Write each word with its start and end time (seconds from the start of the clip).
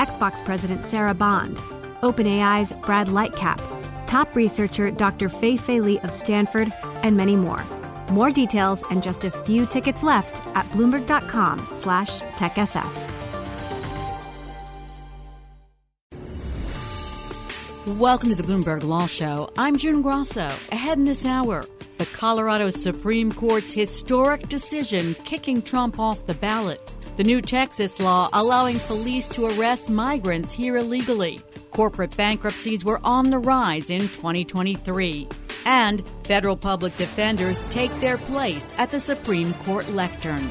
Xbox 0.00 0.42
President 0.46 0.86
Sarah 0.86 1.12
Bond, 1.12 1.58
OpenAI's 2.00 2.72
Brad 2.72 3.08
Lightcap, 3.08 3.60
top 4.06 4.34
researcher 4.34 4.90
Dr. 4.90 5.28
Fei 5.28 5.58
Fei 5.58 5.78
Li 5.78 5.98
of 5.98 6.10
Stanford, 6.10 6.72
and 7.02 7.18
many 7.18 7.36
more. 7.36 7.62
More 8.10 8.30
details 8.30 8.82
and 8.90 9.02
just 9.02 9.24
a 9.24 9.30
few 9.30 9.66
tickets 9.66 10.02
left 10.02 10.42
at 10.56 10.64
bloomberg.com 10.70 11.68
slash 11.72 12.22
techsf. 12.22 12.90
Welcome 17.98 18.30
to 18.30 18.36
the 18.36 18.42
Bloomberg 18.42 18.82
Law 18.82 19.06
Show. 19.06 19.50
I'm 19.58 19.76
June 19.76 20.00
Grosso. 20.00 20.50
Ahead 20.72 20.96
in 20.96 21.04
this 21.04 21.26
hour, 21.26 21.66
the 21.98 22.06
Colorado 22.06 22.70
Supreme 22.70 23.32
Court's 23.32 23.74
historic 23.74 24.48
decision 24.48 25.14
kicking 25.24 25.60
Trump 25.60 25.98
off 25.98 26.24
the 26.24 26.32
ballot. 26.32 26.90
The 27.20 27.24
new 27.24 27.42
Texas 27.42 28.00
law 28.00 28.30
allowing 28.32 28.80
police 28.80 29.28
to 29.28 29.44
arrest 29.44 29.90
migrants 29.90 30.52
here 30.52 30.78
illegally. 30.78 31.42
Corporate 31.70 32.16
bankruptcies 32.16 32.82
were 32.82 32.98
on 33.04 33.28
the 33.28 33.38
rise 33.38 33.90
in 33.90 34.08
2023. 34.08 35.28
And 35.66 36.02
federal 36.24 36.56
public 36.56 36.96
defenders 36.96 37.64
take 37.64 37.94
their 38.00 38.16
place 38.16 38.72
at 38.78 38.90
the 38.90 38.98
Supreme 38.98 39.52
Court 39.52 39.86
lectern. 39.90 40.50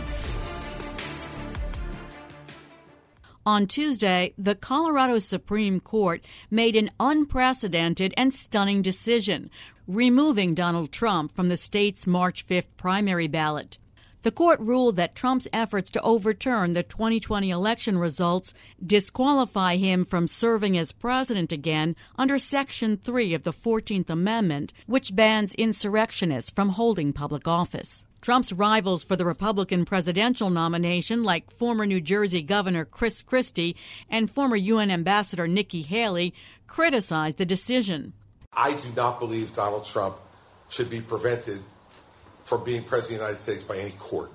On 3.47 3.65
Tuesday, 3.65 4.35
the 4.37 4.53
Colorado 4.53 5.17
Supreme 5.17 5.79
Court 5.79 6.23
made 6.51 6.75
an 6.75 6.91
unprecedented 6.99 8.13
and 8.15 8.31
stunning 8.31 8.83
decision, 8.83 9.49
removing 9.87 10.53
Donald 10.53 10.91
Trump 10.91 11.31
from 11.31 11.49
the 11.49 11.57
state's 11.57 12.05
March 12.05 12.45
5th 12.45 12.67
primary 12.77 13.27
ballot. 13.27 13.79
The 14.21 14.31
court 14.31 14.59
ruled 14.59 14.97
that 14.97 15.15
Trump's 15.15 15.47
efforts 15.53 15.89
to 15.91 16.01
overturn 16.01 16.73
the 16.73 16.83
2020 16.83 17.49
election 17.51 17.97
results 17.97 18.53
disqualify 18.85 19.77
him 19.77 20.03
from 20.03 20.27
serving 20.27 20.77
as 20.77 20.91
president 20.91 21.53
again 21.53 21.95
under 22.17 22.37
Section 22.37 22.97
3 22.97 23.33
of 23.33 23.43
the 23.43 23.53
14th 23.53 24.09
Amendment, 24.09 24.73
which 24.87 25.15
bans 25.15 25.53
insurrectionists 25.53 26.49
from 26.49 26.69
holding 26.69 27.13
public 27.13 27.47
office. 27.47 28.03
Trump's 28.21 28.51
rivals 28.51 29.05
for 29.05 29.15
the 29.15 29.23
Republican 29.23 29.85
presidential 29.85 30.49
nomination, 30.49 31.23
like 31.23 31.49
former 31.51 31.85
New 31.85 32.01
Jersey 32.01 32.41
Governor 32.41 32.83
Chris 32.83 33.21
Christie 33.21 33.77
and 34.09 34.29
former 34.29 34.57
UN 34.57 34.91
Ambassador 34.91 35.47
Nikki 35.47 35.81
Haley, 35.81 36.33
criticized 36.67 37.37
the 37.37 37.45
decision. 37.45 38.11
I 38.51 38.73
do 38.73 38.89
not 38.97 39.19
believe 39.19 39.53
Donald 39.53 39.85
Trump 39.85 40.17
should 40.67 40.89
be 40.89 40.99
prevented 40.99 41.59
from 42.49 42.63
being 42.63 42.81
president 42.81 43.13
of 43.13 43.19
the 43.19 43.25
United 43.25 43.39
States 43.39 43.61
by 43.61 43.77
any 43.77 43.91
court. 43.91 44.31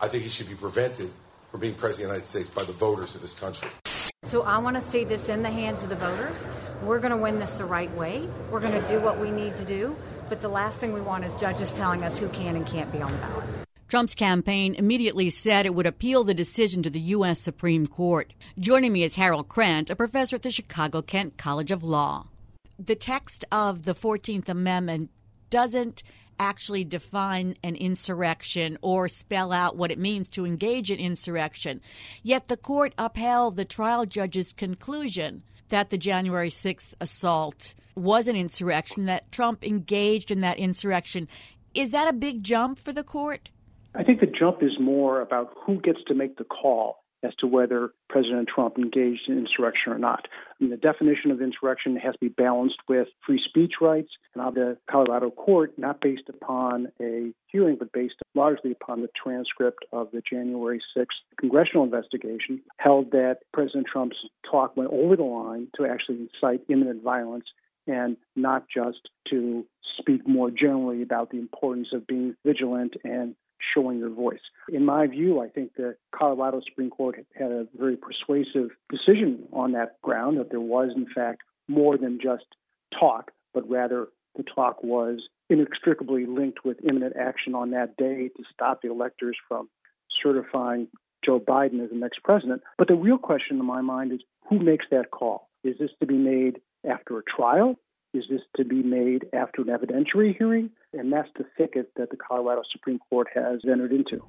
I 0.00 0.06
think 0.06 0.22
he 0.22 0.30
should 0.30 0.48
be 0.48 0.54
prevented 0.54 1.10
from 1.50 1.58
being 1.58 1.74
president 1.74 1.94
of 1.94 1.98
the 1.98 2.14
United 2.14 2.26
States 2.26 2.48
by 2.48 2.62
the 2.62 2.72
voters 2.72 3.16
of 3.16 3.22
this 3.22 3.34
country. 3.34 3.68
So 4.22 4.42
I 4.42 4.58
want 4.58 4.76
to 4.76 4.80
see 4.80 5.02
this 5.02 5.28
in 5.28 5.42
the 5.42 5.50
hands 5.50 5.82
of 5.82 5.88
the 5.88 5.96
voters. 5.96 6.46
We're 6.84 7.00
going 7.00 7.10
to 7.10 7.16
win 7.16 7.40
this 7.40 7.58
the 7.58 7.64
right 7.64 7.92
way. 7.96 8.28
We're 8.52 8.60
going 8.60 8.80
to 8.80 8.86
do 8.86 9.00
what 9.00 9.18
we 9.18 9.32
need 9.32 9.56
to 9.56 9.64
do. 9.64 9.96
But 10.28 10.42
the 10.42 10.48
last 10.48 10.78
thing 10.78 10.92
we 10.92 11.00
want 11.00 11.24
is 11.24 11.34
judges 11.34 11.72
telling 11.72 12.04
us 12.04 12.20
who 12.20 12.28
can 12.28 12.54
and 12.54 12.64
can't 12.64 12.92
be 12.92 13.02
on 13.02 13.10
the 13.10 13.18
ballot. 13.18 13.44
Trump's 13.88 14.14
campaign 14.14 14.76
immediately 14.76 15.28
said 15.28 15.66
it 15.66 15.74
would 15.74 15.86
appeal 15.86 16.22
the 16.22 16.34
decision 16.34 16.84
to 16.84 16.90
the 16.90 17.00
U.S. 17.16 17.40
Supreme 17.40 17.88
Court. 17.88 18.32
Joining 18.60 18.92
me 18.92 19.02
is 19.02 19.16
Harold 19.16 19.48
Krent, 19.48 19.90
a 19.90 19.96
professor 19.96 20.36
at 20.36 20.42
the 20.42 20.52
Chicago 20.52 21.02
Kent 21.02 21.36
College 21.36 21.72
of 21.72 21.82
Law. 21.82 22.28
The 22.78 22.94
text 22.94 23.44
of 23.50 23.82
the 23.82 23.94
14th 23.94 24.48
Amendment 24.48 25.10
doesn't 25.50 26.02
actually 26.38 26.84
define 26.84 27.56
an 27.62 27.76
insurrection 27.76 28.78
or 28.82 29.08
spell 29.08 29.52
out 29.52 29.76
what 29.76 29.90
it 29.90 29.98
means 29.98 30.28
to 30.30 30.46
engage 30.46 30.90
in 30.90 30.98
insurrection. 30.98 31.80
Yet 32.22 32.48
the 32.48 32.56
court 32.56 32.94
upheld 32.98 33.56
the 33.56 33.64
trial 33.64 34.06
judge's 34.06 34.52
conclusion 34.52 35.42
that 35.68 35.90
the 35.90 35.98
January 35.98 36.48
6th 36.48 36.94
assault 37.00 37.74
was 37.94 38.28
an 38.28 38.36
insurrection, 38.36 39.06
that 39.06 39.30
Trump 39.32 39.64
engaged 39.64 40.30
in 40.30 40.40
that 40.40 40.58
insurrection. 40.58 41.28
Is 41.74 41.90
that 41.90 42.08
a 42.08 42.12
big 42.12 42.42
jump 42.42 42.78
for 42.78 42.92
the 42.92 43.04
court? 43.04 43.50
I 43.94 44.02
think 44.02 44.20
the 44.20 44.26
jump 44.26 44.62
is 44.62 44.78
more 44.80 45.20
about 45.20 45.52
who 45.64 45.80
gets 45.80 45.98
to 46.06 46.14
make 46.14 46.38
the 46.38 46.44
call 46.44 47.02
as 47.22 47.34
to 47.40 47.46
whether 47.46 47.92
President 48.08 48.48
Trump 48.52 48.78
engaged 48.78 49.28
in 49.28 49.38
insurrection 49.38 49.92
or 49.92 49.98
not. 49.98 50.28
Mean, 50.60 50.70
the 50.70 50.76
definition 50.76 51.30
of 51.30 51.40
insurrection 51.40 51.96
has 51.96 52.14
to 52.14 52.20
be 52.20 52.28
balanced 52.28 52.78
with 52.88 53.08
free 53.24 53.40
speech 53.44 53.74
rights, 53.80 54.10
and 54.34 54.56
the 54.56 54.76
Colorado 54.90 55.30
court, 55.30 55.78
not 55.78 56.00
based 56.00 56.28
upon 56.28 56.88
a 57.00 57.32
hearing, 57.46 57.76
but 57.78 57.92
based 57.92 58.16
largely 58.34 58.72
upon 58.72 59.02
the 59.02 59.08
transcript 59.20 59.84
of 59.92 60.10
the 60.12 60.20
January 60.20 60.80
6th 60.96 61.06
congressional 61.38 61.84
investigation, 61.84 62.60
held 62.78 63.12
that 63.12 63.38
President 63.52 63.86
Trump's 63.86 64.16
talk 64.50 64.76
went 64.76 64.90
over 64.92 65.14
the 65.14 65.22
line 65.22 65.68
to 65.76 65.86
actually 65.86 66.28
incite 66.32 66.62
imminent 66.68 67.04
violence 67.04 67.44
and 67.86 68.16
not 68.34 68.66
just 68.68 69.08
to 69.30 69.64
speak 69.98 70.26
more 70.26 70.50
generally 70.50 71.02
about 71.02 71.30
the 71.30 71.38
importance 71.38 71.88
of 71.92 72.06
being 72.06 72.34
vigilant 72.44 72.94
and 73.04 73.34
showing 73.74 73.98
your 73.98 74.10
voice. 74.10 74.40
In 74.70 74.84
my 74.84 75.06
view, 75.06 75.40
I 75.40 75.48
think 75.48 75.74
the 75.76 75.96
Colorado 76.14 76.60
Supreme 76.66 76.90
Court 76.90 77.16
had 77.34 77.50
a 77.50 77.66
very 77.76 77.96
persuasive 77.96 78.70
decision 78.90 79.44
on 79.52 79.72
that 79.72 80.00
ground 80.02 80.38
that 80.38 80.50
there 80.50 80.60
was, 80.60 80.90
in 80.94 81.06
fact, 81.14 81.42
more 81.68 81.96
than 81.96 82.18
just 82.22 82.46
talk, 82.98 83.30
but 83.52 83.68
rather 83.68 84.08
the 84.36 84.42
talk 84.42 84.82
was 84.82 85.20
inextricably 85.50 86.26
linked 86.26 86.64
with 86.64 86.78
imminent 86.88 87.16
action 87.16 87.54
on 87.54 87.70
that 87.70 87.96
day 87.96 88.28
to 88.36 88.42
stop 88.52 88.82
the 88.82 88.90
electors 88.90 89.36
from 89.48 89.68
certifying 90.22 90.88
Joe 91.24 91.40
Biden 91.40 91.82
as 91.82 91.90
the 91.90 91.96
next 91.96 92.22
president. 92.22 92.62
But 92.76 92.88
the 92.88 92.94
real 92.94 93.18
question 93.18 93.58
in 93.58 93.64
my 93.64 93.80
mind 93.80 94.12
is 94.12 94.20
who 94.48 94.58
makes 94.58 94.86
that 94.90 95.10
call? 95.10 95.48
Is 95.64 95.76
this 95.78 95.90
to 96.00 96.06
be 96.06 96.16
made 96.16 96.60
after 96.88 97.18
a 97.18 97.22
trial? 97.22 97.76
Is 98.14 98.24
this 98.30 98.40
to 98.56 98.64
be 98.64 98.82
made 98.82 99.26
after 99.32 99.62
an 99.62 99.68
evidentiary 99.68 100.36
hearing? 100.36 100.70
And 100.92 101.12
that's 101.12 101.28
the 101.36 101.44
thicket 101.56 101.90
that 101.96 102.10
the 102.10 102.16
Colorado 102.16 102.62
Supreme 102.72 102.98
Court 103.10 103.28
has 103.34 103.60
entered 103.70 103.92
into. 103.92 104.24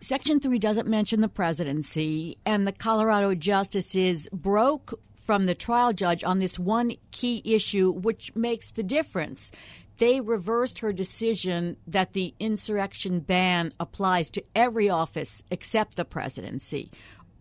Section 0.00 0.40
3 0.40 0.58
doesn't 0.58 0.86
mention 0.86 1.22
the 1.22 1.28
presidency, 1.28 2.36
and 2.44 2.66
the 2.66 2.72
Colorado 2.72 3.34
justices 3.34 4.28
broke 4.30 5.00
from 5.14 5.46
the 5.46 5.54
trial 5.54 5.92
judge 5.92 6.22
on 6.22 6.38
this 6.38 6.58
one 6.58 6.92
key 7.10 7.42
issue, 7.44 7.90
which 7.92 8.34
makes 8.36 8.70
the 8.70 8.82
difference. 8.82 9.50
They 9.98 10.20
reversed 10.20 10.80
her 10.80 10.92
decision 10.92 11.78
that 11.86 12.12
the 12.12 12.34
insurrection 12.38 13.20
ban 13.20 13.72
applies 13.80 14.30
to 14.32 14.44
every 14.54 14.90
office 14.90 15.42
except 15.50 15.96
the 15.96 16.04
presidency. 16.04 16.90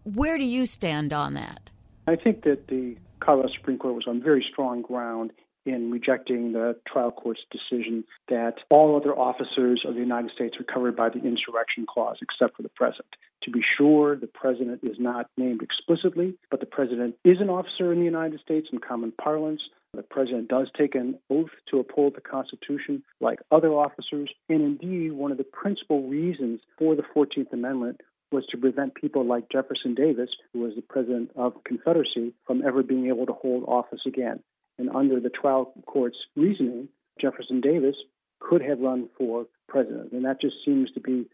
Where 0.03 0.37
do 0.37 0.45
you 0.45 0.65
stand 0.65 1.11
on 1.11 1.33
that? 1.33 1.69
I 2.07 2.15
think 2.15 2.43
that 2.43 2.67
the 2.67 2.95
Colorado 3.19 3.49
Supreme 3.53 3.77
Court 3.77 3.95
was 3.95 4.07
on 4.07 4.21
very 4.21 4.45
strong 4.49 4.81
ground 4.81 5.31
in 5.65 5.91
rejecting 5.91 6.53
the 6.53 6.75
trial 6.87 7.11
court's 7.11 7.41
decision 7.51 8.03
that 8.29 8.55
all 8.69 8.95
other 8.95 9.17
officers 9.17 9.83
of 9.85 9.95
the 9.95 9.99
United 9.99 10.31
States 10.31 10.55
are 10.59 10.63
covered 10.63 10.95
by 10.95 11.09
the 11.09 11.23
insurrection 11.23 11.85
clause 11.87 12.17
except 12.21 12.55
for 12.55 12.63
the 12.63 12.69
president. 12.69 13.07
To 13.43 13.51
be 13.51 13.61
sure, 13.77 14.15
the 14.15 14.27
president 14.27 14.81
is 14.83 14.97
not 14.99 15.29
named 15.37 15.61
explicitly, 15.61 16.35
but 16.49 16.59
the 16.59 16.65
president 16.65 17.15
is 17.23 17.39
an 17.39 17.49
officer 17.49 17.91
in 17.91 17.99
the 17.99 18.05
United 18.05 18.39
States 18.39 18.67
in 18.71 18.79
common 18.79 19.11
parlance. 19.11 19.61
The 19.93 20.03
president 20.03 20.49
does 20.49 20.67
take 20.77 20.95
an 20.95 21.19
oath 21.29 21.51
to 21.69 21.79
uphold 21.79 22.15
the 22.15 22.21
Constitution 22.21 23.03
like 23.21 23.39
other 23.51 23.69
officers. 23.69 24.29
And 24.49 24.61
indeed, 24.61 25.13
one 25.13 25.31
of 25.31 25.37
the 25.37 25.43
principal 25.43 26.07
reasons 26.07 26.61
for 26.77 26.95
the 26.95 27.03
14th 27.15 27.53
Amendment 27.53 28.01
was 28.31 28.45
to 28.47 28.57
prevent 28.57 28.95
people 28.95 29.25
like 29.25 29.49
Jefferson 29.49 29.93
Davis, 29.95 30.29
who 30.51 30.59
was 30.59 30.73
the 30.75 30.81
president 30.81 31.31
of 31.35 31.63
Confederacy, 31.63 32.33
from 32.45 32.63
ever 32.65 32.83
being 32.83 33.07
able 33.07 33.25
to 33.25 33.33
hold 33.33 33.63
office 33.67 34.01
again. 34.05 34.41
And 34.77 34.89
under 34.89 35.19
the 35.19 35.29
trial 35.29 35.73
court's 35.85 36.17
reasoning, 36.35 36.89
Jefferson 37.19 37.61
Davis 37.61 37.95
could 38.39 38.61
have 38.61 38.79
run 38.79 39.09
for 39.17 39.45
president. 39.67 40.11
And 40.11 40.25
that 40.25 40.41
just 40.41 40.55
seems 40.65 40.91
to 40.91 40.99
be 40.99 41.27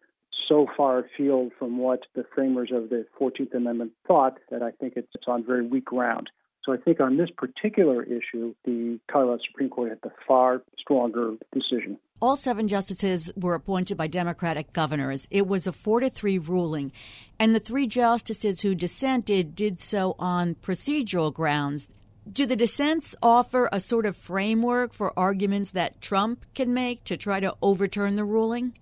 so 0.47 0.67
far 0.75 0.99
afield 0.99 1.51
from 1.57 1.77
what 1.77 2.01
the 2.15 2.25
framers 2.35 2.71
of 2.73 2.89
the 2.89 3.05
14th 3.19 3.53
Amendment 3.55 3.91
thought 4.07 4.37
that 4.49 4.61
I 4.61 4.71
think 4.71 4.93
it's 4.95 5.07
on 5.27 5.45
very 5.45 5.65
weak 5.65 5.85
ground. 5.85 6.29
So 6.63 6.73
I 6.73 6.77
think 6.77 6.99
on 6.99 7.17
this 7.17 7.29
particular 7.35 8.03
issue, 8.03 8.53
the 8.65 8.99
Colorado 9.11 9.41
Supreme 9.49 9.69
Court 9.69 9.89
had 9.89 9.99
the 10.03 10.11
far 10.27 10.61
stronger 10.77 11.35
decision. 11.51 11.97
All 12.21 12.35
seven 12.35 12.67
justices 12.67 13.31
were 13.35 13.55
appointed 13.55 13.97
by 13.97 14.05
Democratic 14.05 14.71
governors. 14.73 15.27
It 15.31 15.47
was 15.47 15.65
a 15.65 15.71
four 15.71 16.01
to 16.01 16.09
three 16.09 16.37
ruling, 16.37 16.91
and 17.39 17.55
the 17.55 17.59
three 17.59 17.87
justices 17.87 18.61
who 18.61 18.75
dissented 18.75 19.55
did 19.55 19.79
so 19.79 20.15
on 20.19 20.53
procedural 20.53 21.33
grounds. 21.33 21.87
Do 22.29 22.45
the 22.45 22.55
dissents 22.55 23.15
offer 23.23 23.67
a 23.71 23.79
sort 23.79 24.05
of 24.05 24.15
framework 24.15 24.93
for 24.93 25.17
arguments 25.17 25.71
that 25.71 26.01
Trump 26.01 26.45
can 26.53 26.71
make 26.71 27.03
to 27.05 27.17
try 27.17 27.39
to 27.39 27.55
overturn 27.63 28.15
the 28.15 28.23
ruling? 28.23 28.73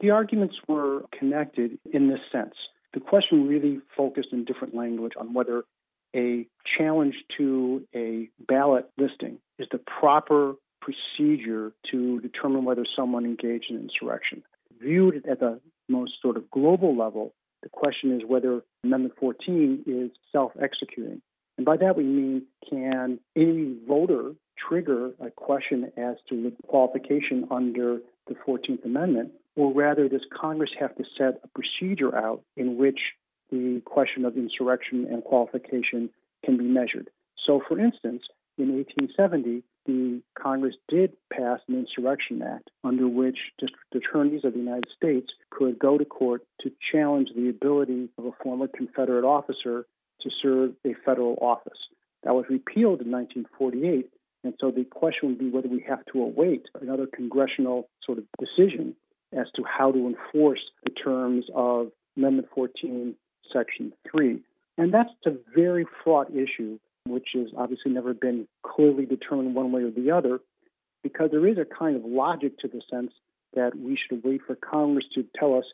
The 0.00 0.10
arguments 0.10 0.54
were 0.68 1.02
connected 1.18 1.78
in 1.92 2.08
this 2.08 2.20
sense. 2.30 2.54
The 2.94 3.00
question 3.00 3.48
really 3.48 3.80
focused 3.96 4.28
in 4.32 4.44
different 4.44 4.76
language 4.76 5.14
on 5.18 5.34
whether 5.34 5.64
a 6.14 6.46
challenge 6.78 7.16
to 7.36 7.82
a 7.94 8.28
ballot 8.46 8.88
listing 8.96 9.38
is 9.58 9.66
the 9.72 9.78
proper 9.78 10.54
procedure 10.80 11.72
to 11.90 12.20
determine 12.20 12.64
whether 12.64 12.86
someone 12.96 13.24
engaged 13.24 13.70
in 13.70 13.76
insurrection. 13.76 14.42
Viewed 14.80 15.26
at 15.28 15.40
the 15.40 15.60
most 15.88 16.12
sort 16.22 16.36
of 16.36 16.48
global 16.50 16.96
level, 16.96 17.34
the 17.62 17.68
question 17.68 18.12
is 18.12 18.22
whether 18.26 18.62
Amendment 18.84 19.14
14 19.18 19.82
is 19.86 20.10
self 20.30 20.52
executing. 20.62 21.20
And 21.58 21.66
by 21.66 21.76
that 21.78 21.96
we 21.96 22.04
mean 22.04 22.42
can 22.70 23.18
any 23.36 23.76
voter 23.86 24.32
trigger 24.68 25.10
a 25.20 25.30
question 25.30 25.92
as 25.96 26.16
to 26.28 26.42
the 26.42 26.52
qualification 26.66 27.46
under 27.50 27.98
the 28.28 28.34
14th 28.46 28.84
Amendment, 28.84 29.32
or 29.56 29.72
rather 29.72 30.08
does 30.08 30.24
Congress 30.40 30.70
have 30.78 30.94
to 30.96 31.04
set 31.16 31.40
a 31.42 31.48
procedure 31.48 32.16
out 32.16 32.42
in 32.56 32.78
which 32.78 33.00
the 33.50 33.82
question 33.84 34.24
of 34.24 34.36
insurrection 34.36 35.06
and 35.10 35.24
qualification 35.24 36.10
can 36.44 36.56
be 36.56 36.64
measured? 36.64 37.10
So, 37.44 37.60
for 37.66 37.78
instance, 37.80 38.22
in 38.56 38.74
1870, 38.76 39.62
the 39.86 40.20
Congress 40.40 40.74
did 40.88 41.14
pass 41.32 41.60
an 41.66 41.74
Insurrection 41.74 42.42
Act 42.42 42.70
under 42.84 43.08
which 43.08 43.38
district 43.58 43.94
attorneys 43.94 44.44
of 44.44 44.52
the 44.52 44.58
United 44.58 44.88
States 44.94 45.28
could 45.50 45.78
go 45.78 45.96
to 45.98 46.04
court 46.04 46.42
to 46.60 46.70
challenge 46.92 47.30
the 47.34 47.48
ability 47.48 48.10
of 48.18 48.26
a 48.26 48.32
former 48.42 48.68
Confederate 48.68 49.24
officer 49.24 49.86
to 50.22 50.30
serve 50.42 50.72
a 50.84 50.94
federal 51.04 51.38
office. 51.40 51.78
That 52.24 52.34
was 52.34 52.46
repealed 52.48 53.00
in 53.00 53.10
1948, 53.10 54.10
and 54.44 54.54
so 54.60 54.70
the 54.70 54.84
question 54.84 55.28
would 55.28 55.38
be 55.38 55.50
whether 55.50 55.68
we 55.68 55.84
have 55.88 56.04
to 56.12 56.22
await 56.22 56.66
another 56.80 57.06
congressional 57.06 57.88
sort 58.04 58.18
of 58.18 58.24
decision 58.38 58.94
as 59.36 59.46
to 59.56 59.62
how 59.62 59.92
to 59.92 60.06
enforce 60.06 60.60
the 60.84 60.90
terms 60.90 61.44
of 61.54 61.88
Amendment 62.16 62.48
14, 62.54 63.14
Section 63.52 63.92
3. 64.10 64.40
And 64.78 64.92
that's 64.92 65.10
a 65.26 65.32
very 65.54 65.84
fraught 66.02 66.30
issue 66.30 66.78
which 67.06 67.28
has 67.34 67.46
obviously 67.56 67.90
never 67.90 68.14
been 68.14 68.46
clearly 68.62 69.06
determined 69.06 69.54
one 69.54 69.72
way 69.72 69.82
or 69.82 69.90
the 69.90 70.10
other, 70.10 70.40
because 71.02 71.30
there 71.30 71.46
is 71.46 71.58
a 71.58 71.64
kind 71.64 71.96
of 71.96 72.04
logic 72.04 72.58
to 72.58 72.68
the 72.68 72.82
sense 72.90 73.12
that 73.54 73.76
we 73.76 73.96
should 73.96 74.22
wait 74.24 74.40
for 74.46 74.54
Congress 74.56 75.06
to 75.14 75.24
tell 75.38 75.56
us 75.56 75.64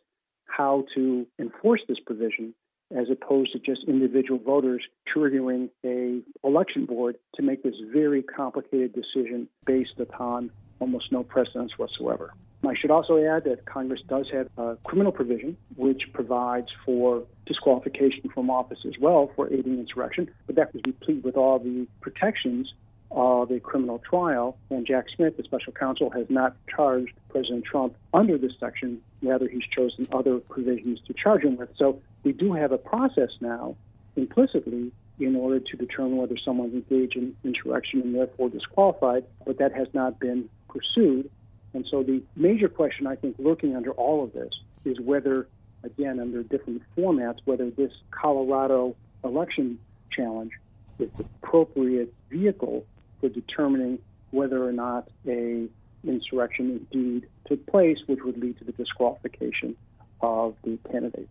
how 0.47 0.85
to 0.95 1.27
enforce 1.39 1.81
this 1.89 1.99
provision 2.05 2.55
as 2.95 3.11
opposed 3.11 3.53
to 3.53 3.59
just 3.59 3.85
individual 3.89 4.39
voters 4.39 4.83
triggering 5.13 5.69
a 5.85 6.21
election 6.47 6.87
board 6.87 7.17
to 7.35 7.43
make 7.43 7.63
this 7.63 7.75
very 7.93 8.23
complicated 8.23 8.95
decision 8.95 9.49
based 9.67 9.99
upon 9.99 10.51
almost 10.81 11.11
no 11.13 11.23
precedence 11.23 11.73
whatsoever. 11.77 12.33
I 12.67 12.75
should 12.75 12.91
also 12.91 13.19
add 13.19 13.45
that 13.45 13.67
Congress 13.67 14.01
does 14.09 14.27
have 14.33 14.49
a 14.57 14.77
criminal 14.85 15.13
provision 15.13 15.57
which 15.77 16.03
provides 16.13 16.69
for 16.85 17.25
disqualification 17.47 18.31
from 18.33 18.49
office 18.49 18.79
as 18.87 18.95
well 18.99 19.31
for 19.37 19.53
aiding 19.53 19.79
insurrection, 19.79 20.31
but 20.47 20.57
that 20.57 20.73
was 20.73 20.83
replete 20.87 21.23
with 21.25 21.37
all 21.37 21.59
the 21.59 21.87
protections 22.01 22.73
of 23.11 23.51
a 23.51 23.61
criminal 23.61 23.99
trial. 23.99 24.57
And 24.71 24.87
Jack 24.87 25.07
Smith, 25.15 25.37
the 25.37 25.45
special 25.45 25.73
counsel, 25.73 26.11
has 26.11 26.27
not 26.29 26.57
charged 26.75 27.13
President 27.29 27.65
Trump 27.65 27.97
under 28.13 28.39
this 28.39 28.53
section. 28.59 29.01
Rather, 29.25 29.49
he's 29.49 29.67
chosen 29.75 30.07
other 30.13 30.39
provisions 30.39 31.01
to 31.07 31.15
charge 31.15 31.43
him 31.43 31.57
with. 31.57 31.71
So 31.77 32.01
we 32.23 32.33
do 32.33 32.53
have 32.53 32.73
a 32.73 32.79
process 32.79 33.31
now, 33.41 33.77
implicitly, 34.17 34.93
in 35.19 35.37
order 35.37 35.61
to 35.61 35.77
determine 35.77 36.17
whether 36.17 36.37
someone's 36.37 36.75
engaged 36.75 37.17
in 37.17 37.37
insurrection 37.45 38.01
and 38.03 38.15
therefore 38.15 38.49
disqualified, 38.51 39.25
but 39.47 39.59
that 39.59 39.73
has 39.73 39.89
not 39.95 40.19
been 40.19 40.49
pursued. 40.69 41.31
And 41.73 41.87
so 41.91 42.03
the 42.03 42.23
major 42.37 42.69
question, 42.69 43.07
I 43.07 43.17
think, 43.17 43.37
lurking 43.39 43.77
under 43.77 43.93
all 43.93 44.25
of 44.25 44.33
this 44.33 44.51
is 44.85 45.01
whether, 45.01 45.49
again, 45.83 46.21
under 46.21 46.43
different 46.43 46.83
formats, 46.97 47.39
whether 47.45 47.71
this 47.71 47.93
Colorado 48.11 48.97
election 49.23 49.79
challenge 50.11 50.53
is 50.99 51.09
the 51.17 51.25
appropriate 51.43 52.13
vehicle 52.31 52.85
for 53.21 53.29
determining 53.29 53.99
whether 54.31 54.67
or 54.67 54.73
not 54.73 55.09
a 55.27 55.69
insurrection 56.07 56.87
indeed 56.93 57.27
took 57.47 57.65
place, 57.67 57.99
which 58.07 58.21
would 58.25 58.39
lead 58.39 58.59
to 58.59 58.65
the 58.65 58.73
disqualification 58.73 59.77
of 60.21 60.55
the 60.65 60.79
candidate. 60.91 61.29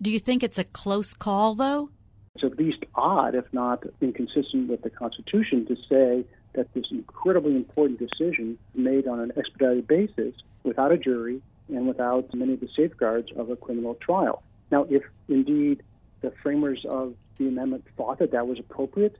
Do 0.00 0.10
you 0.10 0.18
think 0.18 0.42
it's 0.42 0.58
a 0.58 0.64
close 0.64 1.14
call, 1.14 1.54
though? 1.54 1.90
It's 2.34 2.44
at 2.44 2.58
least 2.58 2.84
odd, 2.94 3.34
if 3.34 3.44
not 3.52 3.84
inconsistent 4.00 4.68
with 4.68 4.82
the 4.82 4.90
Constitution, 4.90 5.66
to 5.66 5.76
say 5.88 6.24
that 6.54 6.72
this 6.74 6.86
incredibly 6.90 7.54
important 7.54 7.98
decision 7.98 8.58
made 8.74 9.06
on 9.06 9.20
an 9.20 9.32
expedited 9.36 9.86
basis 9.86 10.34
without 10.62 10.92
a 10.92 10.98
jury 10.98 11.40
and 11.68 11.86
without 11.86 12.32
many 12.34 12.54
of 12.54 12.60
the 12.60 12.68
safeguards 12.76 13.30
of 13.36 13.50
a 13.50 13.56
criminal 13.56 13.94
trial. 13.94 14.42
Now, 14.70 14.84
if 14.90 15.02
indeed 15.28 15.82
the 16.20 16.32
framers 16.42 16.84
of 16.88 17.14
the 17.38 17.48
amendment 17.48 17.84
thought 17.96 18.18
that 18.18 18.32
that 18.32 18.46
was 18.46 18.58
appropriate, 18.58 19.16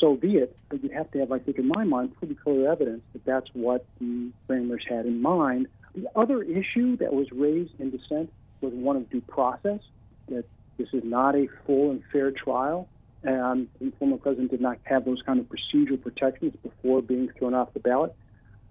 so 0.00 0.16
be 0.16 0.36
it. 0.36 0.56
But 0.68 0.82
you 0.82 0.90
have 0.90 1.10
to 1.12 1.20
have, 1.20 1.32
I 1.32 1.38
think, 1.38 1.58
in 1.58 1.68
my 1.68 1.84
mind, 1.84 2.16
pretty 2.16 2.34
clear 2.34 2.70
evidence 2.70 3.02
that 3.12 3.24
that's 3.24 3.48
what 3.52 3.86
the 4.00 4.30
framers 4.46 4.84
had 4.88 5.06
in 5.06 5.20
mind. 5.22 5.68
The 5.94 6.08
other 6.16 6.42
issue 6.42 6.96
that 6.96 7.12
was 7.12 7.30
raised 7.32 7.78
in 7.78 7.90
dissent 7.90 8.32
was 8.60 8.72
one 8.72 8.96
of 8.96 9.10
due 9.10 9.20
process, 9.20 9.80
that 10.28 10.44
this 10.78 10.88
is 10.92 11.04
not 11.04 11.36
a 11.36 11.48
full 11.66 11.90
and 11.90 12.02
fair 12.12 12.30
trial 12.30 12.88
and 13.24 13.68
the 13.80 13.90
former 13.98 14.18
president 14.18 14.50
did 14.50 14.60
not 14.60 14.78
have 14.84 15.04
those 15.04 15.22
kind 15.22 15.40
of 15.40 15.46
procedural 15.46 16.00
protections 16.00 16.54
before 16.62 17.00
being 17.00 17.30
thrown 17.38 17.54
off 17.54 17.72
the 17.72 17.80
ballot. 17.80 18.14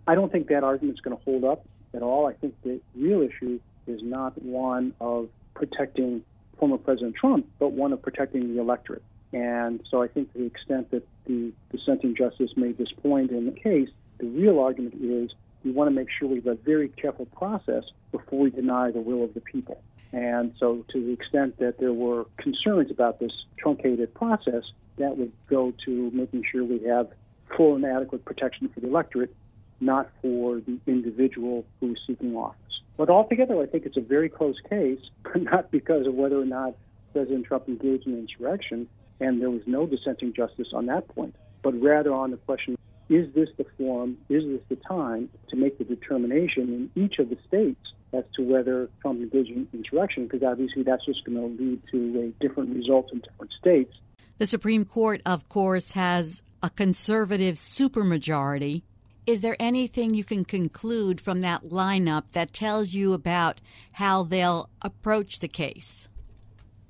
I 0.07 0.15
don't 0.15 0.31
think 0.31 0.47
that 0.47 0.63
argument 0.63 0.97
is 0.97 1.01
going 1.01 1.17
to 1.17 1.23
hold 1.23 1.43
up 1.43 1.65
at 1.93 2.03
all. 2.03 2.27
I 2.27 2.33
think 2.33 2.55
the 2.63 2.79
real 2.95 3.21
issue 3.21 3.59
is 3.87 4.01
not 4.03 4.39
one 4.41 4.93
of 5.01 5.29
protecting 5.55 6.23
former 6.59 6.77
President 6.77 7.15
Trump, 7.15 7.47
but 7.59 7.71
one 7.71 7.93
of 7.93 8.01
protecting 8.01 8.53
the 8.53 8.61
electorate. 8.61 9.03
And 9.33 9.81
so 9.89 10.03
I 10.03 10.07
think 10.07 10.31
to 10.33 10.39
the 10.39 10.45
extent 10.45 10.91
that 10.91 11.05
the 11.25 11.51
dissenting 11.71 12.15
justice 12.15 12.51
made 12.55 12.77
this 12.77 12.91
point 13.01 13.31
in 13.31 13.45
the 13.45 13.51
case, 13.51 13.89
the 14.19 14.27
real 14.27 14.59
argument 14.59 14.95
is 15.01 15.31
we 15.65 15.71
want 15.71 15.89
to 15.89 15.95
make 15.95 16.07
sure 16.09 16.27
we 16.27 16.35
have 16.35 16.47
a 16.47 16.55
very 16.55 16.87
careful 16.89 17.25
process 17.25 17.83
before 18.11 18.39
we 18.39 18.49
deny 18.51 18.91
the 18.91 19.01
will 19.01 19.23
of 19.23 19.33
the 19.33 19.41
people. 19.41 19.81
And 20.11 20.53
so, 20.59 20.85
to 20.89 21.03
the 21.03 21.11
extent 21.11 21.57
that 21.57 21.79
there 21.79 21.93
were 21.93 22.25
concerns 22.37 22.91
about 22.91 23.19
this 23.19 23.31
truncated 23.57 24.13
process, 24.13 24.63
that 24.97 25.17
would 25.17 25.31
go 25.49 25.73
to 25.85 26.11
making 26.11 26.43
sure 26.51 26.63
we 26.63 26.83
have 26.83 27.09
full 27.57 27.75
and 27.75 27.83
adequate 27.83 28.23
protection 28.23 28.69
for 28.69 28.79
the 28.79 28.87
electorate, 28.87 29.35
not 29.79 30.09
for 30.21 30.59
the 30.59 30.77
individual 30.85 31.65
who 31.79 31.93
is 31.93 31.97
seeking 32.05 32.35
office. 32.35 32.59
But 32.95 33.09
altogether, 33.09 33.59
I 33.59 33.65
think 33.65 33.87
it's 33.87 33.97
a 33.97 34.01
very 34.01 34.29
close 34.29 34.59
case, 34.69 34.99
but 35.23 35.41
not 35.41 35.71
because 35.71 36.05
of 36.05 36.13
whether 36.13 36.39
or 36.39 36.45
not 36.45 36.75
President 37.13 37.45
Trump 37.47 37.67
engaged 37.67 38.05
in 38.05 38.19
insurrection, 38.19 38.87
and 39.19 39.41
there 39.41 39.49
was 39.49 39.61
no 39.65 39.85
dissenting 39.85 40.33
justice 40.33 40.67
on 40.73 40.85
that 40.87 41.07
point, 41.09 41.35
but 41.61 41.79
rather 41.81 42.13
on 42.13 42.31
the 42.31 42.37
question 42.37 42.77
is 43.09 43.33
this 43.33 43.49
the 43.57 43.65
forum, 43.77 44.17
is 44.29 44.43
this 44.43 44.61
the 44.69 44.75
time 44.87 45.29
to 45.49 45.55
make 45.55 45.77
the 45.77 45.83
determination 45.83 46.89
in 46.95 47.03
each 47.03 47.19
of 47.19 47.29
the 47.29 47.37
states 47.47 47.81
as 48.13 48.23
to 48.35 48.43
whether 48.43 48.89
Trump 49.01 49.19
engaged 49.21 49.51
in 49.51 49.67
insurrection? 49.73 50.23
Because 50.27 50.43
obviously 50.43 50.83
that's 50.83 51.05
just 51.05 51.23
going 51.25 51.37
to 51.37 51.63
lead 51.63 51.81
to 51.91 52.19
a 52.21 52.43
different 52.43 52.75
result 52.75 53.11
in 53.11 53.19
different 53.19 53.51
states. 53.59 53.93
The 54.37 54.45
Supreme 54.45 54.85
Court, 54.85 55.21
of 55.25 55.47
course, 55.49 55.91
has 55.91 56.41
a 56.61 56.69
conservative 56.69 57.55
supermajority. 57.55 58.83
Is 59.27 59.41
there 59.41 59.55
anything 59.59 60.13
you 60.13 60.23
can 60.23 60.43
conclude 60.43 61.21
from 61.21 61.41
that 61.41 61.65
lineup 61.65 62.31
that 62.31 62.53
tells 62.53 62.93
you 62.93 63.13
about 63.13 63.61
how 63.93 64.23
they'll 64.23 64.69
approach 64.81 65.39
the 65.39 65.47
case? 65.47 66.09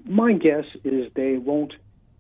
My 0.06 0.34
guess 0.34 0.66
is 0.84 1.12
they 1.16 1.38
won't 1.38 1.74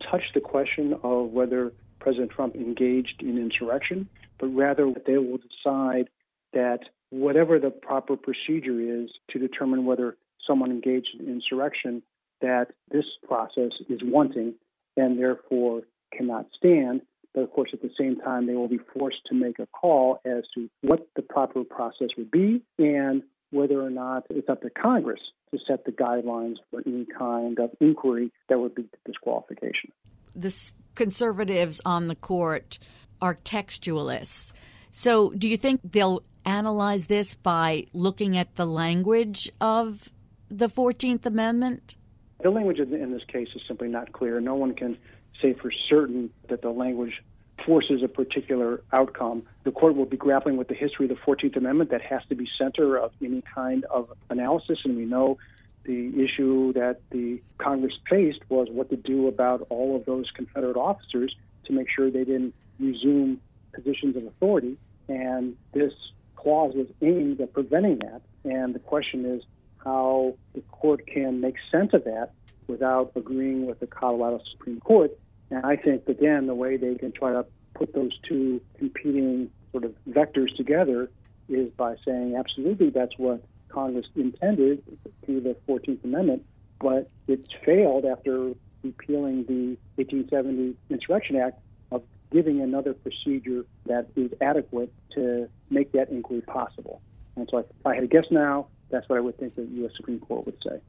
touch 0.10 0.24
the 0.34 0.42
question 0.42 0.96
of 1.04 1.32
whether 1.32 1.72
President 2.00 2.32
Trump 2.32 2.56
engaged 2.56 3.22
in 3.22 3.38
insurrection, 3.38 4.10
but 4.40 4.48
rather 4.48 4.92
they 5.06 5.18
will 5.18 5.38
decide 5.38 6.10
that 6.54 6.80
whatever 7.10 7.60
the 7.60 7.70
proper 7.70 8.18
procedure 8.18 9.04
is 9.04 9.10
to 9.30 9.40
determine 9.40 9.86
whether 9.86 10.18
someone 10.46 10.72
engaged 10.72 11.10
in 11.20 11.28
insurrection, 11.28 12.02
that 12.42 12.68
this 12.92 13.06
process 13.26 13.72
is 13.90 14.00
wanting 14.04 14.54
and 14.98 15.18
therefore 15.18 15.82
cannot 16.16 16.48
stand. 16.56 17.02
But 17.34 17.42
of 17.42 17.52
course, 17.52 17.70
at 17.74 17.82
the 17.82 17.90
same 17.98 18.18
time, 18.18 18.46
they 18.46 18.54
will 18.54 18.68
be 18.68 18.80
forced 18.98 19.22
to 19.28 19.34
make 19.34 19.60
a 19.60 19.68
call 19.68 20.20
as 20.26 20.44
to 20.56 20.70
what 20.82 21.08
the 21.16 21.22
proper 21.22 21.64
process 21.64 22.10
would 22.18 22.30
be 22.30 22.62
and 22.78 23.24
whether 23.54 23.82
or 23.82 23.90
not 23.90 24.26
it's 24.30 24.50
up 24.50 24.62
to 24.62 24.70
Congress 24.70 25.20
to 25.52 25.60
set 25.68 25.86
the 25.86 25.92
guidelines 25.92 26.56
for 26.72 26.82
any 26.86 27.06
kind 27.18 27.60
of 27.60 27.70
inquiry 27.80 28.32
that 28.50 28.60
would 28.60 28.76
lead 28.78 28.92
to 28.92 28.98
disqualification. 29.06 29.92
the 30.36 30.72
conservatives 30.96 31.80
on 31.86 32.08
the 32.08 32.16
court 32.16 32.80
are 33.22 33.36
textualists. 33.36 34.52
So, 34.92 35.30
do 35.30 35.48
you 35.48 35.58
think 35.58 35.82
they'll 35.84 36.24
analyze 36.46 37.06
this 37.06 37.36
by 37.36 37.86
looking 37.94 38.38
at 38.38 38.56
the 38.56 38.66
language 38.66 39.50
of 39.62 40.12
the 40.50 40.68
14th 40.68 41.26
Amendment? 41.26 41.96
The 42.42 42.50
language 42.50 42.80
in 42.80 43.12
this 43.12 43.24
case 43.28 43.48
is 43.56 43.62
simply 43.68 43.88
not 43.88 44.12
clear. 44.12 44.42
No 44.42 44.56
one 44.56 44.74
can 44.74 44.98
say 45.42 45.54
for 45.54 45.72
certain 45.90 46.30
that 46.50 46.62
the 46.62 46.70
language 46.70 47.24
forces 47.66 48.02
a 48.04 48.08
particular 48.08 48.82
outcome. 48.92 49.44
The 49.64 49.72
court 49.72 49.96
will 49.96 50.06
be 50.06 50.18
grappling 50.18 50.58
with 50.58 50.68
the 50.68 50.74
history 50.74 51.06
of 51.06 51.10
the 51.10 51.16
14th 51.16 51.56
Amendment 51.56 51.92
that 51.92 52.02
has 52.02 52.22
to 52.30 52.36
be 52.36 52.48
center 52.58 52.98
of 52.98 53.12
any 53.24 53.44
kind 53.54 53.86
of 53.86 54.12
analysis, 54.30 54.80
and 54.84 54.98
we 54.98 55.06
know 55.06 55.38
the 55.84 56.24
issue 56.24 56.74
that 56.74 57.00
the 57.12 57.42
Congress 57.58 57.94
faced 58.10 58.40
was 58.50 58.68
what 58.72 58.90
to 58.90 58.96
do 58.96 59.28
about 59.28 59.68
all 59.70 59.96
of 59.96 60.06
those 60.06 60.32
Confederate 60.32 60.78
officers 60.78 61.36
to 61.66 61.74
make 61.74 61.88
sure 61.94 62.10
they 62.10 62.24
didn't 62.24 62.54
resume 62.80 63.42
positions 63.74 64.16
of 64.16 64.26
authority. 64.26 64.78
And 65.10 65.58
this 65.74 65.94
clause 66.36 66.74
was 66.74 66.88
aimed 67.02 67.42
at 67.42 67.54
preventing 67.54 68.00
that. 68.00 68.22
And 68.44 68.74
the 68.74 68.80
question 68.80 69.26
is 69.26 69.44
how 69.84 70.36
the 70.54 70.62
court 70.72 71.06
can 71.06 71.42
make 71.42 71.56
sense 71.72 71.94
of 71.94 72.06
that 72.06 72.32
without 72.68 73.12
agreeing 73.16 73.66
with 73.66 73.80
the 73.80 73.88
Colorado 73.88 74.42
Supreme 74.52 74.80
Court. 74.80 75.12
And 75.50 75.66
I 75.66 75.76
think, 75.76 76.08
again, 76.08 76.48
the 76.48 76.56
way 76.56 76.78
they 76.78 76.96
can 76.96 77.12
try 77.12 77.32
to 77.32 77.46
put 77.74 77.94
those 77.94 78.18
two 78.28 78.62
competing 78.78 79.50
sort 79.72 79.84
of 79.84 79.94
vectors 80.10 80.56
together 80.56 81.10
is 81.50 81.70
by 81.72 81.96
saying, 82.06 82.36
absolutely, 82.36 82.90
that's 82.90 83.18
what 83.18 83.44
Congress 83.70 84.06
intended 84.16 84.84
through 85.26 85.42
the 85.42 85.56
14th 85.68 86.04
Amendment, 86.04 86.46
but 86.80 87.10
it's 87.28 87.48
failed 87.66 88.06
after 88.06 88.54
repealing 88.84 89.46
the 89.46 89.78
1870 89.96 90.76
Insurrection 90.90 91.38
Act 91.38 91.60
of 91.92 92.04
giving 92.32 92.62
another 92.62 92.94
procedure 92.94 93.66
that 93.86 94.08
is 94.16 94.32
adequate 94.42 94.94
to 95.16 95.50
make 95.70 95.92
that 95.94 96.10
inquiry 96.10 96.42
possible. 96.42 97.02
And 97.36 97.48
so 97.50 97.60
if 97.60 97.66
I 97.86 97.96
had 97.96 98.02
to 98.02 98.08
guess 98.08 98.26
now, 98.30 98.68
that's 98.90 99.08
what 99.10 99.18
I 99.18 99.22
would 99.22 99.38
think 99.38 99.56
the 99.56 99.64
U.S. 99.64 99.92
Supreme 99.98 100.20
Court 100.20 100.46
would 100.46 100.58
say. 100.64 100.80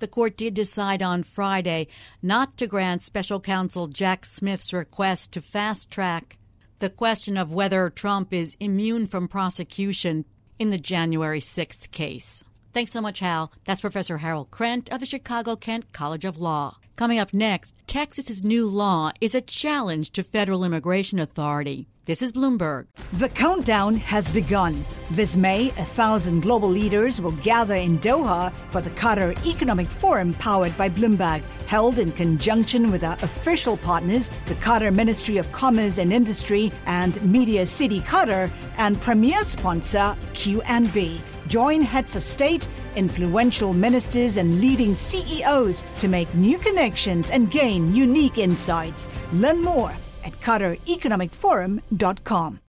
The 0.00 0.08
court 0.08 0.36
did 0.36 0.54
decide 0.54 1.02
on 1.02 1.22
Friday 1.22 1.86
not 2.22 2.56
to 2.56 2.66
grant 2.66 3.02
special 3.02 3.38
counsel 3.38 3.86
Jack 3.86 4.24
Smith's 4.24 4.72
request 4.72 5.32
to 5.32 5.42
fast 5.42 5.90
track 5.90 6.38
the 6.78 6.88
question 6.88 7.36
of 7.36 7.52
whether 7.52 7.90
Trump 7.90 8.32
is 8.32 8.56
immune 8.58 9.06
from 9.06 9.28
prosecution 9.28 10.24
in 10.58 10.70
the 10.70 10.78
January 10.78 11.40
6th 11.40 11.90
case. 11.90 12.42
Thanks 12.72 12.92
so 12.92 13.00
much, 13.00 13.18
Hal. 13.18 13.52
That's 13.64 13.80
Professor 13.80 14.18
Harold 14.18 14.52
Krent 14.52 14.88
of 14.90 15.00
the 15.00 15.06
Chicago 15.06 15.56
Kent 15.56 15.92
College 15.92 16.24
of 16.24 16.38
Law. 16.38 16.76
Coming 16.96 17.18
up 17.18 17.34
next, 17.34 17.74
Texas's 17.88 18.44
new 18.44 18.66
law 18.66 19.10
is 19.20 19.34
a 19.34 19.40
challenge 19.40 20.10
to 20.12 20.22
federal 20.22 20.62
immigration 20.62 21.18
authority. 21.18 21.88
This 22.04 22.22
is 22.22 22.32
Bloomberg. 22.32 22.86
The 23.14 23.28
countdown 23.28 23.96
has 23.96 24.30
begun. 24.30 24.84
This 25.10 25.36
May, 25.36 25.68
a 25.70 25.84
thousand 25.84 26.42
global 26.42 26.68
leaders 26.68 27.20
will 27.20 27.32
gather 27.32 27.74
in 27.74 27.98
Doha 27.98 28.52
for 28.68 28.80
the 28.80 28.90
Qatar 28.90 29.34
Economic 29.46 29.88
Forum 29.88 30.32
powered 30.34 30.76
by 30.78 30.88
Bloomberg, 30.88 31.42
held 31.66 31.98
in 31.98 32.12
conjunction 32.12 32.90
with 32.92 33.02
our 33.02 33.14
official 33.22 33.76
partners, 33.78 34.30
the 34.46 34.54
Qatar 34.56 34.94
Ministry 34.94 35.38
of 35.38 35.50
Commerce 35.52 35.98
and 35.98 36.12
Industry 36.12 36.70
and 36.86 37.20
Media 37.22 37.66
City 37.66 38.00
Qatar, 38.00 38.50
and 38.76 39.00
premier 39.00 39.44
sponsor 39.44 40.16
QNB. 40.34 41.20
Join 41.50 41.82
heads 41.82 42.14
of 42.14 42.22
state, 42.22 42.68
influential 42.94 43.72
ministers, 43.72 44.36
and 44.36 44.60
leading 44.60 44.94
CEOs 44.94 45.84
to 45.98 46.06
make 46.06 46.32
new 46.36 46.58
connections 46.58 47.30
and 47.30 47.50
gain 47.50 47.92
unique 47.92 48.38
insights. 48.38 49.08
Learn 49.32 49.60
more 49.60 49.92
at 50.24 50.32
QatarEconomicForum.com. 50.40 52.60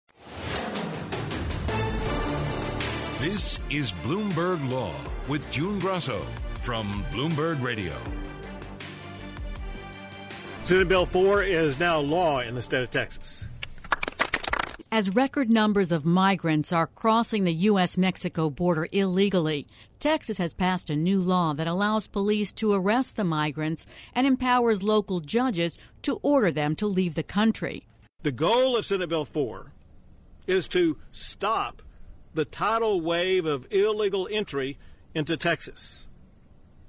This 3.19 3.61
is 3.69 3.93
Bloomberg 4.03 4.67
Law 4.71 4.95
with 5.29 5.51
June 5.51 5.79
Grasso 5.79 6.25
from 6.63 7.05
Bloomberg 7.13 7.63
Radio. 7.63 7.93
Senate 10.65 10.89
Bill 10.89 11.05
4 11.05 11.43
is 11.43 11.79
now 11.79 11.99
law 11.99 12.41
in 12.41 12.55
the 12.55 12.63
state 12.63 12.83
of 12.83 12.91
Texas. 12.91 13.45
As 14.93 15.15
record 15.15 15.49
numbers 15.49 15.93
of 15.93 16.05
migrants 16.05 16.73
are 16.73 16.89
crossing 16.89 17.45
the 17.45 17.55
U.S. 17.71 17.97
Mexico 17.97 18.51
border 18.51 18.89
illegally, 18.91 19.69
Texas 20.01 20.39
has 20.39 20.53
passed 20.53 20.91
a 20.91 20.97
new 20.97 21.21
law 21.21 21.53
that 21.53 21.69
allows 21.69 22.09
police 22.09 22.51
to 22.55 22.73
arrest 22.73 23.15
the 23.15 23.23
migrants 23.23 23.87
and 24.17 24.27
empowers 24.27 24.83
local 24.83 25.21
judges 25.21 25.79
to 26.03 26.19
order 26.25 26.51
them 26.51 26.75
to 26.75 26.89
leave 26.89 27.15
the 27.15 27.23
country. 27.23 27.87
The 28.25 28.33
goal 28.33 28.77
of 28.77 28.85
Senate 28.85 29.09
Bill 29.09 29.25
4 29.25 29.71
is 30.49 30.67
to 30.69 30.99
stop 31.13 31.83
the 32.35 32.45
tidal 32.45 33.01
wave 33.01 33.47
of 33.47 33.73
illegal 33.73 34.29
entry 34.29 34.77
into 35.15 35.37
Texas. 35.37 36.09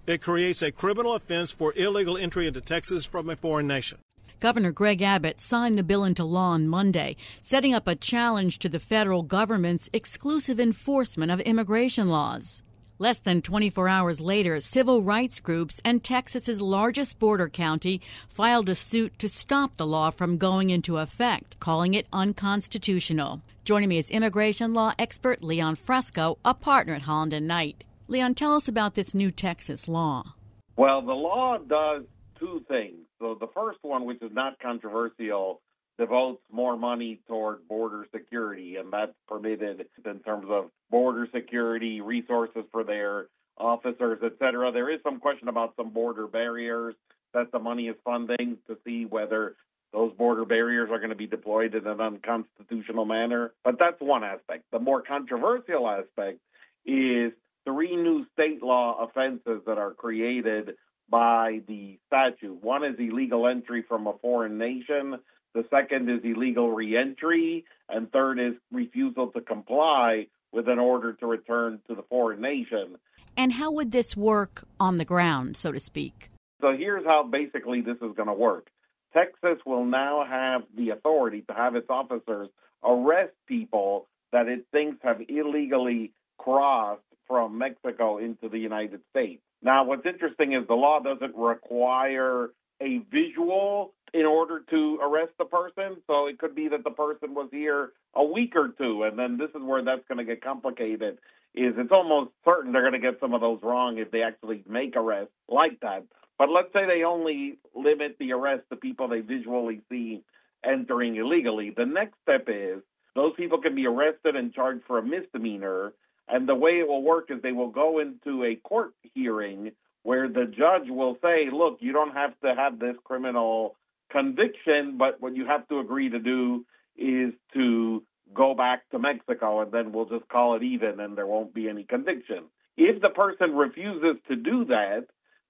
It 0.08 0.24
creates 0.24 0.64
a 0.64 0.72
criminal 0.72 1.14
offense 1.14 1.52
for 1.52 1.72
illegal 1.76 2.18
entry 2.18 2.48
into 2.48 2.62
Texas 2.62 3.06
from 3.06 3.30
a 3.30 3.36
foreign 3.36 3.68
nation. 3.68 4.00
Governor 4.42 4.72
Greg 4.72 5.04
Abbott 5.04 5.40
signed 5.40 5.78
the 5.78 5.84
bill 5.84 6.04
into 6.04 6.24
law 6.24 6.54
on 6.54 6.68
Monday, 6.68 7.16
setting 7.44 7.76
up 7.76 7.88
a 7.88 7.94
challenge 7.94 8.58
to 8.58 8.70
the 8.70 8.80
federal 8.80 9.22
government's 9.22 9.88
exclusive 9.94 10.60
enforcement 10.60 11.32
of 11.32 11.40
immigration 11.42 12.10
laws. 12.10 12.64
Less 12.98 13.20
than 13.20 13.44
24 13.44 13.88
hours 13.88 14.20
later, 14.20 14.60
civil 14.60 15.04
rights 15.04 15.40
groups 15.40 15.80
and 15.86 16.04
Texas's 16.04 16.60
largest 16.60 17.20
border 17.20 17.50
county 17.50 18.02
filed 18.30 18.68
a 18.68 18.74
suit 18.74 19.20
to 19.20 19.30
stop 19.30 19.76
the 19.76 19.86
law 19.86 20.10
from 20.10 20.40
going 20.40 20.72
into 20.72 20.98
effect, 20.98 21.60
calling 21.60 21.94
it 21.94 22.08
unconstitutional. 22.12 23.44
Joining 23.64 23.90
me 23.90 24.00
is 24.00 24.10
immigration 24.10 24.74
law 24.74 24.94
expert 24.98 25.44
Leon 25.44 25.76
Fresco, 25.76 26.40
a 26.44 26.56
partner 26.56 26.96
at 26.96 27.04
Holland 27.04 27.34
and 27.34 27.48
Knight. 27.48 27.84
Leon, 28.08 28.34
tell 28.34 28.56
us 28.56 28.68
about 28.68 28.96
this 28.96 29.14
new 29.14 29.30
Texas 29.30 29.88
law. 29.88 30.34
Well, 30.78 31.04
the 31.04 31.14
law 31.14 31.60
does 31.60 32.06
two 32.42 32.60
things. 32.68 33.06
So 33.20 33.38
the 33.40 33.48
first 33.56 33.80
one, 33.84 34.06
which 34.06 34.22
is 34.22 34.32
not 34.34 34.60
controversial, 34.60 35.62
devotes 35.98 36.42
more 36.52 36.76
money 36.76 37.20
toward 37.28 37.68
border 37.68 38.08
security, 38.14 38.78
and 38.78 38.92
that's 38.92 39.14
permitted 39.28 39.86
in 40.04 40.20
terms 40.20 40.48
of 40.50 40.72
border 40.90 41.28
security, 41.34 42.02
resources 42.02 42.64
for 42.72 42.84
their 42.84 43.28
officers, 43.58 44.20
et 44.24 44.34
cetera. 44.40 44.72
There 44.72 44.90
is 44.90 45.00
some 45.04 45.20
question 45.20 45.48
about 45.48 45.76
some 45.76 45.92
border 45.92 46.26
barriers 46.26 46.96
that 47.34 47.52
the 47.52 47.60
money 47.60 47.88
is 47.88 47.96
funding 48.04 48.58
to 48.68 48.78
see 48.84 49.06
whether 49.06 49.56
those 49.94 50.12
border 50.14 50.46
barriers 50.46 50.90
are 50.92 50.98
going 50.98 51.10
to 51.10 51.16
be 51.16 51.28
deployed 51.28 51.76
in 51.76 51.86
an 51.86 52.02
unconstitutional 52.02 53.06
manner. 53.06 53.54
But 53.64 53.78
that's 53.78 54.00
one 54.00 54.24
aspect. 54.24 54.64
The 54.72 54.80
more 54.80 55.02
controversial 55.02 55.88
aspect 55.88 56.40
is 56.86 57.34
three 57.66 57.96
new 57.96 58.26
state 58.34 58.64
law 58.64 59.06
offenses 59.06 59.62
that 59.68 59.78
are 59.78 59.94
created 59.94 60.76
by 61.12 61.60
the 61.68 62.00
statute. 62.08 62.64
One 62.64 62.84
is 62.84 62.96
illegal 62.98 63.46
entry 63.46 63.84
from 63.88 64.08
a 64.08 64.14
foreign 64.22 64.58
nation. 64.58 65.18
The 65.54 65.66
second 65.70 66.10
is 66.10 66.22
illegal 66.24 66.72
reentry, 66.72 67.66
and 67.90 68.10
third 68.12 68.40
is 68.40 68.54
refusal 68.72 69.28
to 69.34 69.42
comply 69.42 70.28
with 70.54 70.70
an 70.70 70.80
order 70.80 71.14
to 71.14 71.28
return 71.28 71.82
to 71.90 71.96
the 71.96 72.04
foreign 72.04 72.42
nation. 72.42 72.96
And 73.38 73.54
how 73.54 73.72
would 73.72 73.92
this 73.92 74.16
work 74.16 74.64
on 74.80 74.98
the 74.98 75.06
ground, 75.06 75.58
so 75.58 75.72
to 75.72 75.80
speak? 75.80 76.32
So 76.62 76.76
here's 76.76 77.06
how 77.06 77.24
basically 77.24 77.82
this 77.82 77.98
is 77.98 78.16
going 78.16 78.28
to 78.28 78.34
work. 78.34 78.68
Texas 79.14 79.58
will 79.66 79.86
now 79.86 80.26
have 80.28 80.62
the 80.76 80.92
authority 80.92 81.44
to 81.50 81.54
have 81.54 81.76
its 81.76 81.88
officers 81.90 82.48
arrest 82.84 83.34
people 83.48 84.08
that 84.32 84.48
it 84.48 84.66
thinks 84.72 84.98
have 85.04 85.22
illegally 85.28 86.14
crossed 86.38 87.02
from 87.28 87.58
Mexico 87.58 88.18
into 88.18 88.48
the 88.48 88.58
United 88.58 89.02
States. 89.10 89.42
Now, 89.62 89.84
what's 89.84 90.06
interesting 90.06 90.54
is 90.54 90.68
the 90.68 90.74
law 90.74 91.00
doesn't 91.00 91.36
require 91.36 92.50
a 92.82 93.00
visual 93.12 93.94
in 94.14 94.26
order 94.26 94.62
to 94.70 95.00
arrest 95.02 95.32
the 95.38 95.46
person. 95.46 96.02
So 96.08 96.28
it 96.28 96.40
could 96.40 96.56
be 96.56 96.68
that 96.70 96.84
the 96.84 96.92
person 96.92 97.34
was 97.34 97.50
here 97.52 97.92
a 98.14 98.24
week 98.24 98.56
or 98.56 98.70
two, 98.78 99.04
and 99.04 99.18
then 99.18 99.38
this 99.38 99.50
is 99.50 99.62
where 99.62 99.84
that's 99.84 100.06
going 100.08 100.18
to 100.18 100.26
get 100.26 100.44
complicated. 100.44 101.20
Is 101.54 101.74
it's 101.78 101.92
almost 101.92 102.32
certain 102.46 102.72
they're 102.72 102.82
going 102.82 102.94
to 102.94 103.00
get 103.00 103.20
some 103.20 103.34
of 103.34 103.42
those 103.42 103.60
wrong 103.62 103.98
if 103.98 104.10
they 104.12 104.22
actually 104.22 104.64
make 104.68 104.96
arrests 104.96 105.34
like 105.50 105.80
that. 105.82 106.06
But 106.38 106.50
let's 106.50 106.72
say 106.74 106.86
they 106.86 107.04
only 107.04 107.60
limit 107.76 108.16
the 108.20 108.32
arrest 108.32 108.64
to 108.70 108.78
people 108.78 109.08
they 109.08 109.20
visually 109.20 109.82
see 109.90 110.24
entering 110.66 111.16
illegally. 111.18 111.74
The 111.76 111.86
next 111.86 112.16
step 112.24 112.46
is 112.48 112.82
those 113.16 113.34
people 113.36 113.62
can 113.62 113.76
be 113.76 113.86
arrested 113.86 114.36
and 114.36 114.54
charged 114.54 114.84
for 114.88 114.98
a 114.98 115.04
misdemeanor 115.04 115.94
and 116.32 116.48
the 116.48 116.56
way 116.56 116.80
it 116.80 116.88
will 116.88 117.04
work 117.04 117.30
is 117.30 117.42
they 117.42 117.52
will 117.52 117.70
go 117.70 118.00
into 118.00 118.44
a 118.44 118.56
court 118.56 118.94
hearing 119.14 119.72
where 120.04 120.28
the 120.28 120.46
judge 120.46 120.90
will 120.90 121.18
say, 121.22 121.50
look, 121.52 121.78
you 121.82 121.92
don't 121.92 122.14
have 122.14 122.40
to 122.42 122.56
have 122.56 122.80
this 122.80 122.96
criminal 123.04 123.76
conviction, 124.12 124.98
but 124.98 125.22
what 125.22 125.36
you 125.36 125.46
have 125.46 125.68
to 125.68 125.80
agree 125.80 126.10
to 126.10 126.20
do 126.20 126.66
is 126.98 127.34
to 127.54 128.04
go 128.34 128.54
back 128.56 128.90
to 128.90 129.00
Mexico 129.00 129.62
and 129.62 129.72
then 129.72 129.92
we'll 129.92 130.06
just 130.06 130.28
call 130.30 130.56
it 130.56 130.64
even 130.64 131.00
and 131.00 131.18
there 131.18 131.28
won't 131.28 131.54
be 131.54 131.70
any 131.70 131.84
conviction. 131.84 132.46
If 132.78 133.02
the 133.02 133.10
person 133.10 133.54
refuses 133.56 134.16
to 134.30 134.36
do 134.36 134.66
that, 134.66 135.08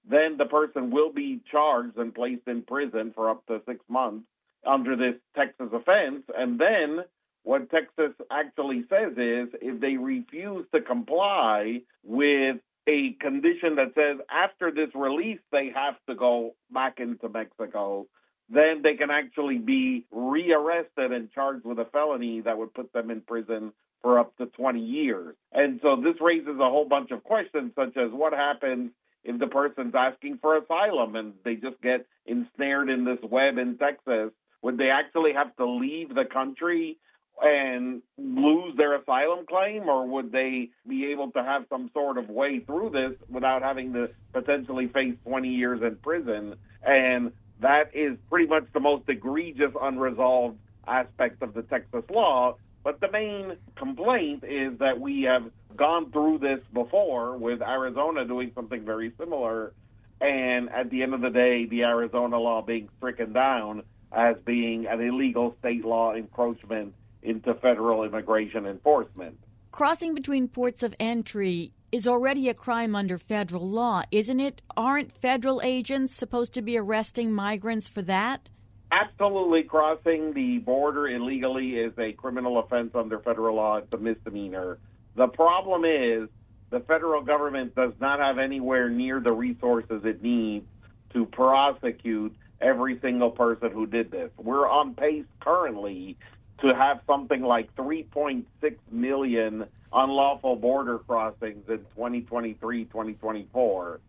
then 0.10 0.38
the 0.38 0.46
person 0.46 0.90
will 0.90 1.14
be 1.14 1.42
charged 1.52 1.98
and 1.98 2.14
placed 2.14 2.48
in 2.48 2.64
prison 2.64 3.12
for 3.14 3.30
up 3.30 3.46
to 3.46 3.62
six 3.68 3.80
months 3.88 4.26
under 4.66 4.96
this 4.96 5.16
Texas 5.36 5.70
offense. 5.72 6.24
And 6.36 6.60
then 6.60 7.06
what 7.44 7.70
Texas 7.70 8.14
actually 8.30 8.86
says 8.90 9.14
is 9.18 9.50
if 9.62 9.80
they 9.82 9.98
refuse 9.98 10.66
to 10.74 10.82
comply 10.82 11.82
with 12.04 12.58
a 12.88 13.14
condition 13.20 13.76
that 13.76 13.94
says 13.96 14.18
after 14.30 14.72
this 14.72 14.90
release 14.96 15.40
they 15.52 15.72
have 15.74 15.96
to 16.08 16.16
go 16.16 16.56
back 16.72 17.00
into 17.00 17.30
Mexico, 17.30 18.08
then 18.50 18.82
they 18.84 18.96
can 18.96 19.10
actually 19.10 19.58
be 19.58 20.06
rearrested 20.12 21.12
and 21.12 21.32
charged 21.32 21.66
with 21.66 21.80
a 21.80 21.86
felony 21.86 22.42
that 22.42 22.58
would 22.58 22.74
put 22.74 22.92
them 22.94 23.10
in 23.10 23.22
prison 23.22 23.72
for 24.02 24.20
up 24.20 24.36
to 24.38 24.48
20 24.48 24.80
years. 24.80 25.36
And 25.52 25.80
so 25.82 25.96
this 25.96 26.20
raises 26.20 26.60
a 26.60 26.70
whole 26.70 26.86
bunch 26.86 27.12
of 27.12 27.24
questions, 27.24 27.72
such 27.76 27.96
as 27.98 28.12
what 28.12 28.34
happens 28.34 28.92
if 29.24 29.40
the 29.40 29.48
person's 29.48 29.94
asking 29.96 30.40
for 30.42 30.58
asylum 30.58 31.16
and 31.16 31.34
they 31.46 31.56
just 31.56 31.80
get 31.82 32.08
ensnared 32.26 32.90
in 32.90 33.06
this 33.06 33.20
web 33.24 33.58
in 33.58 33.78
Texas? 33.78 34.32
Would 34.64 34.78
they 34.78 34.90
actually 34.90 35.34
have 35.34 35.56
to 35.58 35.66
leave 35.66 36.10
the 36.10 36.26
country 36.26 36.98
and 37.42 38.02
lose 38.18 38.76
their 38.78 38.96
asylum 38.96 39.46
claim, 39.48 39.90
or 39.90 40.08
would 40.08 40.32
they 40.32 40.70
be 40.88 41.08
able 41.08 41.32
to 41.32 41.44
have 41.44 41.66
some 41.70 41.90
sort 41.94 42.18
of 42.18 42.30
way 42.30 42.60
through 42.60 42.92
this 42.92 43.18
without 43.30 43.64
having 43.64 43.94
to 43.94 44.10
potentially 44.32 44.88
face 44.88 45.16
20 45.26 45.50
years 45.50 45.82
in 45.82 45.96
prison? 45.98 46.56
And 46.84 47.32
that 47.62 47.92
is 47.94 48.18
pretty 48.30 48.48
much 48.48 48.66
the 48.74 48.80
most 48.80 49.08
egregious 49.08 49.72
unresolved 49.80 50.58
aspect 50.88 51.42
of 51.42 51.54
the 51.54 51.64
Texas 51.64 52.04
law. 52.10 52.58
But 52.84 53.00
the 53.00 53.12
main 53.12 53.58
complaint 53.76 54.44
is 54.44 54.78
that 54.80 55.00
we 55.00 55.24
have 55.24 55.44
gone 55.76 56.12
through 56.12 56.40
this 56.40 56.60
before 56.74 57.38
with 57.38 57.62
Arizona 57.62 58.26
doing 58.26 58.52
something 58.56 58.84
very 58.84 59.14
similar. 59.20 59.74
And 60.20 60.70
at 60.70 60.90
the 60.90 61.04
end 61.04 61.14
of 61.14 61.22
the 61.22 61.30
day, 61.30 61.66
the 61.66 61.84
Arizona 61.84 62.40
law 62.40 62.62
being 62.62 62.90
stricken 62.98 63.34
down 63.34 63.84
as 64.12 64.36
being 64.46 64.86
an 64.88 65.00
illegal 65.02 65.56
state 65.60 65.86
law 65.86 66.14
encroachment 66.14 66.94
into 67.24 67.54
federal 67.56 68.04
immigration 68.04 68.66
enforcement. 68.66 69.38
Crossing 69.72 70.14
between 70.14 70.48
ports 70.48 70.84
of 70.84 70.96
entry 71.00 71.72
is 71.92 72.08
already 72.08 72.50
a 72.50 72.54
crime 72.54 72.96
under 72.96 73.18
federal 73.18 73.70
law, 73.70 74.02
isn't 74.12 74.40
it? 74.40 74.62
Aren't 74.76 75.12
federal 75.12 75.62
agents 75.64 76.14
supposed 76.14 76.54
to 76.54 76.62
be 76.62 76.78
arresting 76.78 77.32
migrants 77.32 77.88
for 77.88 78.02
that? 78.04 78.50
Absolutely. 78.92 79.64
Crossing 79.64 80.34
the 80.34 80.58
border 80.60 81.08
illegally 81.08 81.78
is 81.78 81.94
a 81.98 82.12
criminal 82.14 82.60
offense 82.60 82.92
under 82.96 83.20
federal 83.20 83.56
law. 83.56 83.78
It's 83.78 83.94
a 83.94 83.98
misdemeanor. 83.98 84.80
The 85.16 85.28
problem 85.28 85.86
is 85.86 86.30
the 86.70 86.82
federal 86.82 87.22
government 87.22 87.76
does 87.76 87.94
not 88.00 88.20
have 88.20 88.38
anywhere 88.38 88.90
near 88.90 89.20
the 89.20 89.32
resources 89.32 90.04
it 90.04 90.22
needs 90.22 90.66
to 91.14 91.26
prosecute 91.26 92.36
every 92.62 93.00
single 93.00 93.32
person 93.32 93.72
who 93.72 93.86
did 93.86 94.12
this. 94.12 94.30
We're 94.38 94.70
on 94.70 94.94
pace 94.94 95.26
currently 95.40 96.18
to 96.62 96.74
have 96.76 97.02
something 97.08 97.42
like 97.42 97.74
3.6 97.76 98.46
million 98.92 99.66
unlawful 99.94 100.56
border 100.56 101.00
crossings 101.00 101.64
in 101.68 101.80
2023, 101.96 102.86
2024. 102.86 104.00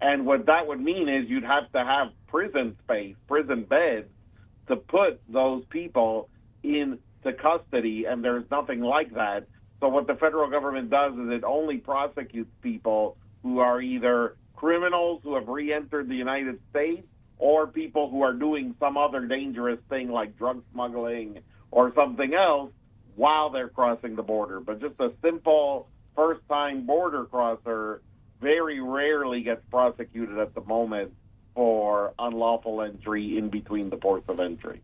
And 0.00 0.26
what 0.26 0.46
that 0.46 0.66
would 0.66 0.80
mean 0.80 1.08
is 1.08 1.28
you'd 1.28 1.44
have 1.44 1.70
to 1.72 1.84
have 1.84 2.08
prison 2.28 2.76
space, 2.84 3.16
prison 3.26 3.64
beds 3.64 4.08
to 4.68 4.76
put 4.76 5.20
those 5.28 5.64
people 5.70 6.28
into 6.62 6.98
custody, 7.40 8.04
and 8.06 8.22
there's 8.22 8.44
nothing 8.50 8.80
like 8.80 9.12
that. 9.14 9.46
So 9.80 9.88
what 9.88 10.06
the 10.06 10.14
federal 10.14 10.50
government 10.50 10.90
does 10.90 11.12
is 11.14 11.30
it 11.30 11.44
only 11.44 11.78
prosecutes 11.78 12.50
people 12.62 13.16
who 13.42 13.60
are 13.60 13.80
either 13.80 14.36
criminals 14.56 15.20
who 15.22 15.34
have 15.34 15.46
re-entered 15.46 16.08
the 16.08 16.16
United 16.16 16.58
States 16.70 17.06
or 17.38 17.68
people 17.68 18.10
who 18.10 18.22
are 18.22 18.32
doing 18.32 18.74
some 18.80 18.96
other 18.96 19.26
dangerous 19.26 19.78
thing 19.88 20.10
like 20.10 20.36
drug 20.36 20.62
smuggling 20.72 21.38
or 21.70 21.92
something 21.94 22.34
else 22.34 22.72
while 23.16 23.50
they're 23.50 23.68
crossing 23.68 24.16
the 24.16 24.22
border. 24.22 24.60
But 24.60 24.80
just 24.80 24.94
a 25.00 25.12
simple 25.22 25.88
first 26.14 26.40
time 26.48 26.86
border 26.86 27.24
crosser 27.24 28.02
very 28.40 28.80
rarely 28.80 29.42
gets 29.42 29.62
prosecuted 29.70 30.38
at 30.38 30.54
the 30.54 30.60
moment 30.62 31.12
for 31.54 32.14
unlawful 32.18 32.82
entry 32.82 33.36
in 33.36 33.48
between 33.48 33.90
the 33.90 33.96
ports 33.96 34.28
of 34.28 34.38
entry. 34.38 34.80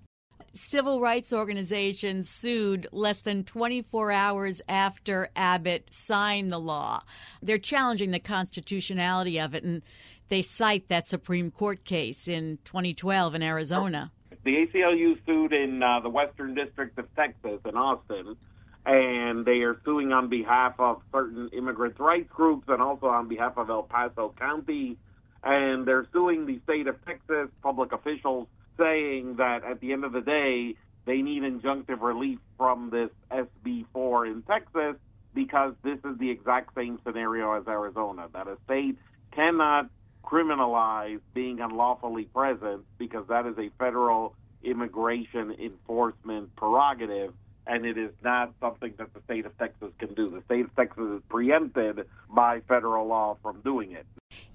Civil 0.57 1.01
rights 1.01 1.33
organizations 1.33 2.29
sued 2.29 2.87
less 2.93 3.23
than 3.23 3.43
24 3.43 4.13
hours 4.13 4.63
after 4.69 5.29
Abbott 5.35 5.93
signed 5.93 6.53
the 6.53 6.59
law. 6.59 7.01
They're 7.43 7.59
challenging 7.59 8.13
the 8.13 8.21
constitutionality 8.21 9.41
of 9.41 9.55
it, 9.55 9.65
and 9.65 9.83
they 10.29 10.43
cite 10.43 10.89
that 10.89 11.09
Supreme 11.09 11.51
Court 11.51 11.85
case 11.85 12.29
in 12.29 12.59
2012 12.65 13.35
in 13.35 13.43
Arizona. 13.43 14.13
The 14.45 14.67
ACLU 14.67 15.25
sued 15.25 15.55
in 15.55 15.83
uh, 15.83 16.01
the 16.01 16.11
Western 16.11 16.55
District 16.55 16.99
of 16.99 17.07
Texas 17.17 17.61
in 17.65 17.77
Austin, 17.77 18.37
and 18.85 19.47
they 19.47 19.63
are 19.63 19.81
suing 19.85 20.13
on 20.13 20.29
behalf 20.29 20.75
of 20.79 21.01
certain 21.11 21.49
immigrants' 21.57 21.99
rights 21.99 22.31
groups 22.31 22.67
and 22.69 22.83
also 22.83 23.07
on 23.07 23.29
behalf 23.29 23.57
of 23.57 23.71
El 23.71 23.85
Paso 23.85 24.35
County. 24.39 24.99
And 25.43 25.87
they're 25.87 26.07
suing 26.13 26.45
the 26.45 26.61
state 26.65 26.87
of 26.87 27.03
Texas, 27.07 27.49
public 27.63 27.93
officials, 27.93 28.47
saying 28.79 29.37
that 29.37 29.65
at 29.65 29.81
the 29.81 29.93
end 29.93 30.05
of 30.05 30.13
the 30.13 30.21
day, 30.21 30.75
they 31.07 31.23
need 31.23 31.43
injunctive 31.43 32.01
relief 32.03 32.39
from 32.59 32.91
this 32.91 33.11
SB 33.31 33.87
4 33.93 34.27
in 34.27 34.43
Texas 34.43 34.97
because 35.35 35.75
this 35.83 35.99
is 36.05 36.19
the 36.19 36.31
exact 36.31 36.75
same 36.75 36.99
scenario 37.05 37.53
as 37.53 37.67
Arizona, 37.67 38.29
that 38.33 38.47
a 38.47 38.57
state 38.65 38.99
cannot 39.33 39.91
criminalize 40.25 41.21
being 41.35 41.61
unlawfully 41.61 42.25
present 42.25 42.85
because 42.99 43.27
that 43.29 43.47
is 43.47 43.57
a 43.59 43.71
federal 43.79 44.35
immigration 44.63 45.53
enforcement 45.61 46.55
prerogative 46.57 47.35
and 47.67 47.87
it 47.87 47.97
is 47.97 48.11
not 48.23 48.53
something 48.61 48.93
that 48.99 49.13
the 49.15 49.21
state 49.25 49.47
of 49.47 49.57
Texas 49.59 49.91
can 49.99 50.13
do. 50.15 50.31
The 50.31 50.43
state 50.45 50.67
of 50.67 50.77
Texas 50.77 51.05
is 51.17 51.23
preempted 51.29 52.07
by 52.29 52.61
federal 52.69 53.07
law 53.07 53.39
from 53.43 53.61
doing 53.63 53.93
it. 53.93 54.07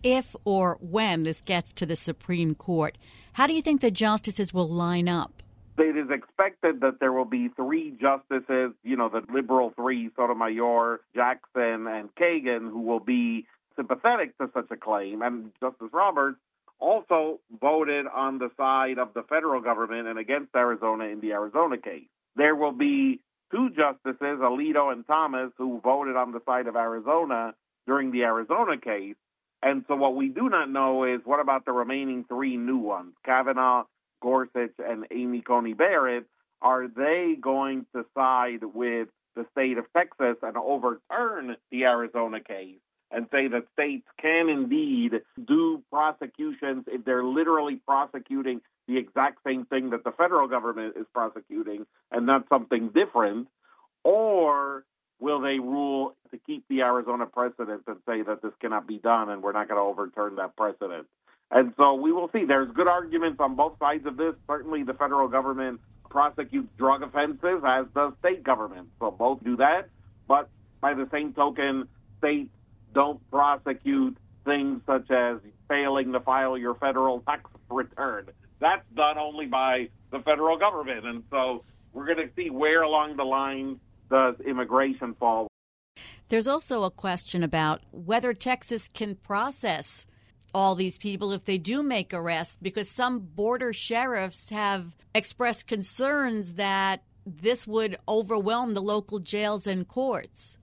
If 0.04 0.36
or 0.46 0.78
when 0.80 1.24
this 1.24 1.42
gets 1.42 1.72
to 1.74 1.86
the 1.86 1.96
Supreme 1.96 2.56
Court, 2.56 2.98
how 3.34 3.48
do 3.48 3.54
you 3.54 3.62
think 3.62 3.82
the 3.82 3.92
justices 3.92 4.54
will 4.54 4.70
line 4.70 5.10
up? 5.10 5.42
It 5.78 5.96
is 5.96 6.10
expected 6.12 6.82
that 6.82 7.00
there 7.00 7.14
will 7.14 7.26
be 7.26 7.48
three 7.56 7.92
justices, 7.92 8.74
you 8.84 8.98
know, 8.98 9.08
the 9.08 9.22
liberal 9.32 9.72
three, 9.76 10.10
Sotomayor, 10.16 11.00
Jackson, 11.16 11.88
and 11.88 12.14
Kagan, 12.16 12.70
who 12.70 12.82
will 12.82 13.00
be 13.00 13.48
sympathetic 13.80 14.38
to 14.38 14.50
such 14.54 14.68
a 14.72 14.76
claim. 14.76 15.22
And 15.22 15.52
Justice 15.62 15.90
Roberts 15.94 16.38
also 16.80 17.40
voted 17.62 18.06
on 18.14 18.38
the 18.38 18.50
side 18.58 18.98
of 18.98 19.14
the 19.14 19.24
federal 19.24 19.62
government 19.62 20.08
and 20.08 20.20
against 20.20 20.54
Arizona 20.56 21.06
in 21.06 21.22
the 21.22 21.32
Arizona 21.32 21.78
case. 21.78 22.08
There 22.36 22.56
will 22.56 22.74
be 22.74 23.22
two 23.52 23.70
justices, 23.70 24.40
Alito 24.40 24.92
and 24.92 25.06
Thomas, 25.08 25.52
who 25.58 25.80
voted 25.82 26.16
on 26.16 26.32
the 26.32 26.42
side 26.46 26.68
of 26.68 26.76
Arizona 26.76 27.54
during 27.88 28.12
the 28.12 28.24
Arizona 28.24 28.78
case. 28.78 29.16
And 29.62 29.84
so 29.88 29.96
what 29.96 30.16
we 30.16 30.30
do 30.30 30.50
not 30.50 30.70
know 30.70 31.04
is 31.04 31.22
what 31.24 31.40
about 31.40 31.66
the 31.66 31.72
remaining 31.72 32.26
three 32.26 32.56
new 32.56 32.78
ones, 32.78 33.14
Kavanaugh, 33.26 33.84
Gorsuch, 34.22 34.76
and 34.78 35.06
Amy 35.12 35.42
Coney 35.42 35.74
Barrett? 35.74 36.26
Are 36.62 36.88
they 36.88 37.36
going 37.40 37.86
to 37.96 38.06
side 38.14 38.64
with 38.64 39.08
the 39.36 39.46
state 39.52 39.78
of 39.78 39.86
Texas 39.96 40.38
and 40.42 40.58
overturn 40.58 41.56
the 41.72 41.86
Arizona 41.86 42.40
case? 42.42 42.80
And 43.12 43.28
say 43.32 43.48
that 43.48 43.64
states 43.74 44.06
can 44.22 44.50
indeed 44.50 45.14
do 45.48 45.82
prosecutions 45.92 46.86
if 46.88 47.04
they're 47.06 47.24
literally 47.24 47.76
prosecuting 47.76 48.62
the 48.88 48.98
exact 48.98 49.40
same 49.46 49.66
thing 49.66 49.92
that 49.92 50.04
the 50.04 50.12
federal 50.12 50.48
government 50.48 50.96
is 50.98 51.06
prosecuting 51.14 51.86
and 52.12 52.26
not 52.26 52.48
something 52.50 52.90
different, 52.90 53.48
or 54.04 54.84
will 55.20 55.42
they 55.42 55.60
rule 55.60 56.16
to 56.32 56.38
keep 56.38 56.66
the 56.70 56.82
Arizona 56.82 57.26
precedent 57.26 57.84
and 57.88 57.98
say 58.08 58.22
that 58.22 58.42
this 58.42 58.54
cannot 58.62 58.88
be 58.88 58.98
done 58.98 59.30
and 59.30 59.44
we're 59.44 59.52
not 59.52 59.68
going 59.68 59.80
to 59.80 59.84
overturn 59.84 60.36
that 60.38 60.56
precedent? 60.56 61.08
And 61.52 61.74
so 61.78 61.96
we 61.96 62.12
will 62.12 62.30
see. 62.32 62.46
There's 62.46 62.72
good 62.74 62.88
arguments 62.88 63.40
on 63.40 63.56
both 63.56 63.78
sides 63.80 64.06
of 64.06 64.18
this. 64.18 64.36
Certainly, 64.48 64.84
the 64.84 64.94
federal 64.94 65.28
government 65.28 65.82
prosecutes 66.10 66.68
drug 66.78 67.02
offenses, 67.02 67.64
as 67.66 67.86
does 67.96 68.14
state 68.20 68.44
government. 68.44 68.88
So 69.00 69.12
both 69.12 69.44
do 69.44 69.58
that. 69.58 69.90
But 70.28 70.50
by 70.80 70.94
the 70.94 71.08
same 71.12 71.34
token, 71.34 71.88
states 72.20 72.52
don't 72.94 73.20
prosecute 73.30 74.18
things 74.46 74.82
such 74.86 75.10
as 75.12 75.38
failing 75.68 76.12
to 76.14 76.20
file 76.20 76.58
your 76.58 76.76
federal 76.76 77.22
tax 77.22 77.50
return. 77.70 78.28
That's 78.60 78.86
done 78.96 79.18
only 79.18 79.46
by 79.46 79.90
the 80.12 80.20
federal 80.20 80.58
government. 80.58 81.06
And 81.06 81.24
so 81.30 81.64
we're 81.94 82.06
going 82.06 82.28
to 82.28 82.34
see 82.36 82.50
where 82.50 82.82
along 82.82 83.18
the 83.18 83.24
line 83.24 83.80
does 84.10 84.36
immigration 84.46 85.16
fall. 85.20 85.48
There's 86.30 86.48
also 86.48 86.84
a 86.84 86.92
question 86.92 87.44
about 87.44 87.82
whether 87.92 88.34
Texas 88.34 88.88
can 88.88 89.16
process 89.16 90.06
all 90.54 90.76
these 90.76 90.98
people 90.98 91.32
if 91.32 91.46
they 91.46 91.58
do 91.58 91.84
make 91.84 92.14
arrests, 92.14 92.58
because 92.62 92.90
some 92.90 93.20
border 93.20 93.74
sheriffs 93.74 94.50
have 94.50 94.96
expressed 95.14 95.68
concerns 95.68 96.56
that 96.56 97.04
this 97.26 97.68
would 97.68 97.98
overwhelm 98.08 98.74
the 98.74 98.82
local 98.82 99.20
jails 99.20 99.68
and 99.68 99.88
courts. 99.88 100.59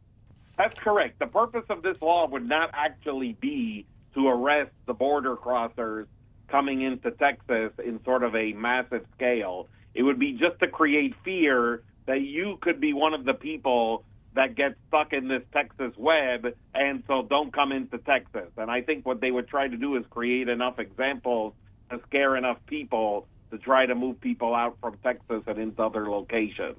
That's 0.56 0.78
correct. 0.78 1.18
The 1.18 1.26
purpose 1.26 1.64
of 1.68 1.82
this 1.82 2.00
law 2.00 2.26
would 2.28 2.48
not 2.48 2.70
actually 2.72 3.34
be 3.34 3.86
to 4.14 4.28
arrest 4.28 4.72
the 4.86 4.94
border 4.94 5.36
crossers 5.36 6.06
coming 6.48 6.80
into 6.80 7.10
Texas 7.10 7.72
in 7.84 8.02
sort 8.04 8.22
of 8.22 8.34
a 8.34 8.52
massive 8.52 9.04
scale. 9.14 9.68
It 9.94 10.02
would 10.02 10.18
be 10.18 10.32
just 10.32 10.58
to 10.60 10.68
create 10.68 11.14
fear 11.24 11.82
that 12.06 12.20
you 12.20 12.58
could 12.60 12.80
be 12.80 12.92
one 12.92 13.14
of 13.14 13.24
the 13.24 13.34
people 13.34 14.04
that 14.34 14.54
gets 14.54 14.76
stuck 14.88 15.12
in 15.12 15.28
this 15.28 15.42
Texas 15.52 15.92
web, 15.96 16.54
and 16.74 17.02
so 17.06 17.22
don't 17.22 17.52
come 17.52 17.72
into 17.72 17.98
Texas. 17.98 18.50
And 18.56 18.70
I 18.70 18.82
think 18.82 19.06
what 19.06 19.20
they 19.20 19.30
would 19.30 19.48
try 19.48 19.66
to 19.66 19.76
do 19.76 19.96
is 19.96 20.04
create 20.10 20.48
enough 20.48 20.78
examples 20.78 21.54
to 21.90 22.00
scare 22.06 22.36
enough 22.36 22.58
people 22.66 23.26
to 23.50 23.58
try 23.58 23.86
to 23.86 23.94
move 23.94 24.20
people 24.20 24.54
out 24.54 24.76
from 24.80 24.98
Texas 25.02 25.42
and 25.46 25.58
into 25.58 25.82
other 25.82 26.08
locations. 26.10 26.76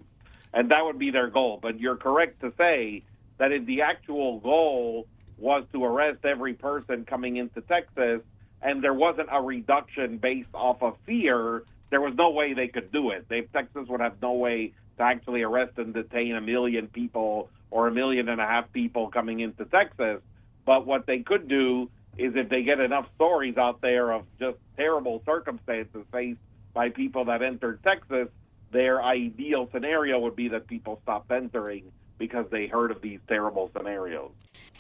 And 0.54 0.70
that 0.72 0.86
would 0.86 1.00
be 1.00 1.12
their 1.12 1.30
goal. 1.30 1.60
But 1.62 1.80
you're 1.80 1.96
correct 1.98 2.42
to 2.42 2.54
say 2.58 3.04
that 3.38 3.52
if 3.52 3.65
the 3.65 3.82
actual 3.82 4.39
goal 4.39 5.08
was 5.38 5.63
to 5.71 5.84
arrest 5.84 6.26
every 6.26 6.54
person 6.54 7.06
coming 7.06 7.38
into 7.38 7.62
Texas 7.62 8.21
and 8.62 8.84
there 8.84 8.93
wasn't 8.93 9.30
a 9.32 9.41
reduction 9.41 10.17
based 10.17 10.50
off 10.54 10.82
of 10.82 10.95
fear, 11.06 11.63
there 11.89 12.02
was 12.02 12.13
no 12.17 12.32
way 12.32 12.54
they 12.54 12.67
could 12.67 12.91
do 12.91 13.12
it. 13.12 13.26
They, 13.30 13.41
Texas 13.41 13.88
would 13.88 14.02
have 14.02 14.21
no 14.21 14.34
way 14.34 14.73
to 14.97 15.04
actually 15.04 15.43
arrest 15.43 15.78
and 15.78 15.93
detain 15.93 16.36
a 16.36 16.41
million 16.41 16.88
people 16.88 17.50
or 17.69 17.88
a 17.88 17.91
million 17.91 18.30
and 18.30 18.41
a 18.41 18.45
half 18.45 18.71
people 18.73 19.10
coming 19.10 19.39
into 19.41 19.65
Texas. 19.65 20.21
But 20.65 20.88
what 20.88 21.06
they 21.06 21.19
could 21.19 21.47
do 21.47 21.89
is 22.17 22.34
if 22.36 22.50
they 22.50 22.63
get 22.63 22.80
enough 22.80 23.06
stories 23.15 23.58
out 23.58 23.82
there 23.82 24.12
of 24.12 24.23
just 24.39 24.58
terrible 24.76 25.21
circumstances 25.26 26.04
faced 26.12 26.39
by 26.73 26.89
people 26.89 27.26
that 27.26 27.43
entered 27.43 27.84
Texas, 27.84 28.28
their 28.71 29.02
ideal 29.04 29.69
scenario 29.71 30.19
would 30.19 30.36
be 30.36 30.50
that 30.50 30.67
people 30.67 31.00
stop 31.04 31.32
entering 31.32 31.84
because 32.17 32.45
they 32.49 32.67
heard 32.67 32.91
of 32.91 33.01
these 33.01 33.19
terrible 33.27 33.69
scenarios. 33.75 34.32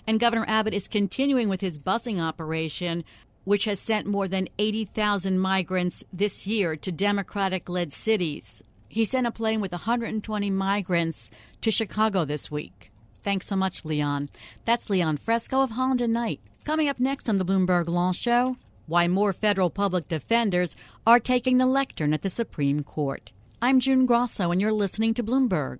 And 0.05 0.19
Governor 0.19 0.45
Abbott 0.47 0.73
is 0.73 0.87
continuing 0.87 1.49
with 1.49 1.61
his 1.61 1.79
busing 1.79 2.21
operation, 2.21 3.03
which 3.43 3.65
has 3.65 3.79
sent 3.79 4.07
more 4.07 4.27
than 4.27 4.47
80,000 4.57 5.39
migrants 5.39 6.03
this 6.11 6.47
year 6.47 6.75
to 6.77 6.91
Democratic 6.91 7.69
led 7.69 7.93
cities. 7.93 8.63
He 8.89 9.05
sent 9.05 9.27
a 9.27 9.31
plane 9.31 9.61
with 9.61 9.71
120 9.71 10.49
migrants 10.49 11.29
to 11.61 11.71
Chicago 11.71 12.25
this 12.25 12.49
week. 12.49 12.91
Thanks 13.19 13.47
so 13.47 13.55
much, 13.55 13.83
Leon. 13.83 14.29
That's 14.63 14.89
Leon 14.89 15.17
Fresco 15.17 15.61
of 15.61 15.71
Holland 15.71 16.01
and 16.01 16.13
Knight. 16.13 16.39
Coming 16.63 16.87
up 16.87 16.99
next 16.99 17.27
on 17.29 17.37
the 17.37 17.45
Bloomberg 17.45 17.89
Law 17.89 18.11
Show, 18.11 18.57
why 18.85 19.07
more 19.07 19.33
federal 19.33 19.69
public 19.69 20.07
defenders 20.07 20.75
are 21.05 21.19
taking 21.19 21.57
the 21.57 21.65
lectern 21.65 22.13
at 22.13 22.21
the 22.21 22.29
Supreme 22.29 22.83
Court. 22.83 23.31
I'm 23.61 23.79
June 23.79 24.05
Grosso, 24.05 24.51
and 24.51 24.61
you're 24.61 24.71
listening 24.71 25.13
to 25.15 25.23
Bloomberg. 25.23 25.79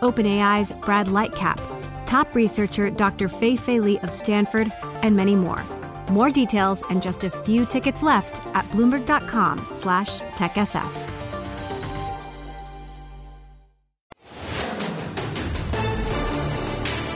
OpenAI's 0.00 0.72
Brad 0.72 1.08
Lightcap, 1.08 1.58
top 2.06 2.34
researcher 2.34 2.90
Dr. 2.90 3.28
Fei 3.28 3.56
Fei 3.56 3.80
Li 3.80 3.98
of 4.00 4.12
Stanford, 4.12 4.72
and 5.02 5.16
many 5.16 5.36
more. 5.36 5.62
More 6.10 6.30
details 6.30 6.82
and 6.90 7.02
just 7.02 7.24
a 7.24 7.30
few 7.30 7.66
tickets 7.66 8.02
left 8.02 8.46
at 8.54 8.64
bloomberg.com 8.66 9.66
slash 9.70 10.20
techsf. 10.20 11.18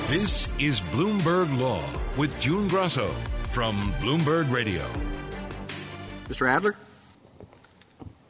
This 0.08 0.48
is 0.58 0.80
Bloomberg 0.80 1.58
Law 1.58 1.82
with 2.18 2.38
June 2.38 2.68
Grosso 2.68 3.14
from 3.48 3.94
Bloomberg 3.94 4.52
Radio. 4.52 4.84
Mr. 6.28 6.46
Adler? 6.46 6.76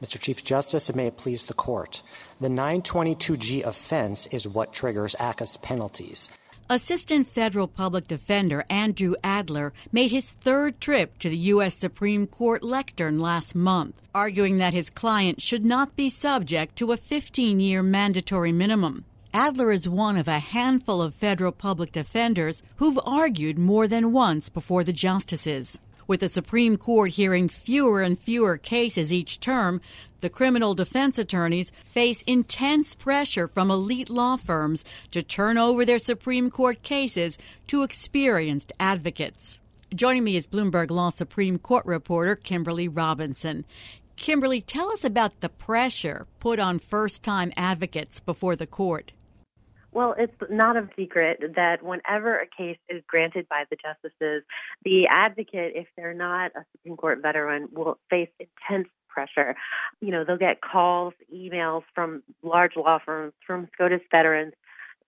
Mr. 0.03 0.19
Chief 0.19 0.43
Justice, 0.43 0.89
and 0.89 0.97
may 0.97 1.07
it 1.07 1.17
please 1.17 1.45
the 1.45 1.55
court. 1.55 2.03
The 2.41 2.49
922G 2.49 3.65
offense 3.65 4.27
is 4.33 4.49
what 4.49 4.73
triggers 4.73 5.15
ACCA's 5.21 5.57
penalties. 5.59 6.29
Assistant 6.69 7.29
Federal 7.29 7.69
Public 7.69 8.09
Defender 8.09 8.65
Andrew 8.69 9.15
Adler 9.23 9.73
made 9.93 10.11
his 10.11 10.33
third 10.33 10.81
trip 10.81 11.19
to 11.19 11.29
the 11.29 11.37
U.S. 11.37 11.75
Supreme 11.75 12.27
Court 12.27 12.65
lectern 12.65 13.21
last 13.21 13.55
month, 13.55 14.03
arguing 14.13 14.59
that 14.59 14.73
his 14.73 14.91
client 14.91 15.41
should 15.41 15.65
not 15.65 15.95
be 15.95 16.09
subject 16.09 16.75
to 16.77 16.91
a 16.91 16.97
15 16.97 17.61
year 17.61 17.83
mandatory 17.83 18.53
minimum. 18.53 19.05
Adler 19.35 19.71
is 19.71 19.89
one 19.89 20.17
of 20.17 20.27
a 20.27 20.39
handful 20.39 21.01
of 21.01 21.15
federal 21.15 21.53
public 21.53 21.93
defenders 21.93 22.63
who've 22.77 22.99
argued 23.05 23.59
more 23.59 23.87
than 23.87 24.13
once 24.13 24.49
before 24.49 24.83
the 24.83 24.93
justices. 24.93 25.79
With 26.13 26.21
the 26.21 26.29
Supreme 26.29 26.77
Court 26.77 27.13
hearing 27.13 27.49
fewer 27.49 28.03
and 28.03 28.19
fewer 28.19 28.59
cases 28.59 29.11
each 29.11 29.41
term, 29.41 29.81
the 30.21 30.29
criminal 30.29 30.75
defense 30.75 31.17
attorneys 31.17 31.71
face 31.71 32.21
intense 32.27 32.95
pressure 32.95 33.49
from 33.49 33.71
elite 33.71 34.11
law 34.11 34.37
firms 34.37 34.85
to 35.13 35.23
turn 35.23 35.57
over 35.57 35.87
their 35.87 35.99
Supreme 35.99 36.51
Court 36.51 36.83
cases 36.83 37.39
to 37.69 37.83
experienced 37.83 38.73
advocates. 38.79 39.59
Joining 39.95 40.25
me 40.25 40.37
is 40.37 40.47
Bloomberg 40.47 40.91
Law 40.91 41.09
Supreme 41.09 41.59
Court 41.59 41.87
reporter 41.87 42.37
Kimberly 42.37 42.89
Robinson. 42.89 43.65
Kimberly, 44.17 44.61
tell 44.61 44.93
us 44.93 45.05
about 45.05 45.41
the 45.41 45.49
pressure 45.49 46.27
put 46.41 46.61
on 46.61 46.79
first 46.79 47.23
time 47.23 47.55
advocates 47.57 48.21
before 48.21 48.55
the 48.55 48.67
court. 48.67 49.13
Well, 49.93 50.15
it's 50.19 50.33
not 50.51 50.77
a 50.77 50.89
secret 50.97 51.39
that 51.55 51.83
whenever 51.83 52.39
a 52.39 52.47
case 52.47 52.79
is 52.89 53.03
granted 53.07 53.47
by 53.49 53.65
the 53.71 53.77
justices, 53.77 54.43
the 54.85 55.07
advocate, 55.07 55.73
if 55.75 55.87
they're 55.97 56.15
not 56.15 56.53
a 56.57 56.65
Supreme 56.73 56.97
Court 56.97 57.21
veteran, 57.21 57.69
will 57.73 57.99
face 58.09 58.31
intense 58.41 58.89
pressure. 59.09 59.55
You 60.01 60.11
know, 60.11 60.25
they'll 60.25 60.39
get 60.39 60.63
calls, 60.63 61.13
emails 61.35 61.83
from 61.95 62.23
large 62.43 62.75
law 62.77 62.99
firms, 63.05 63.35
from 63.47 63.69
SCOTUS 63.75 64.01
veterans, 64.11 64.55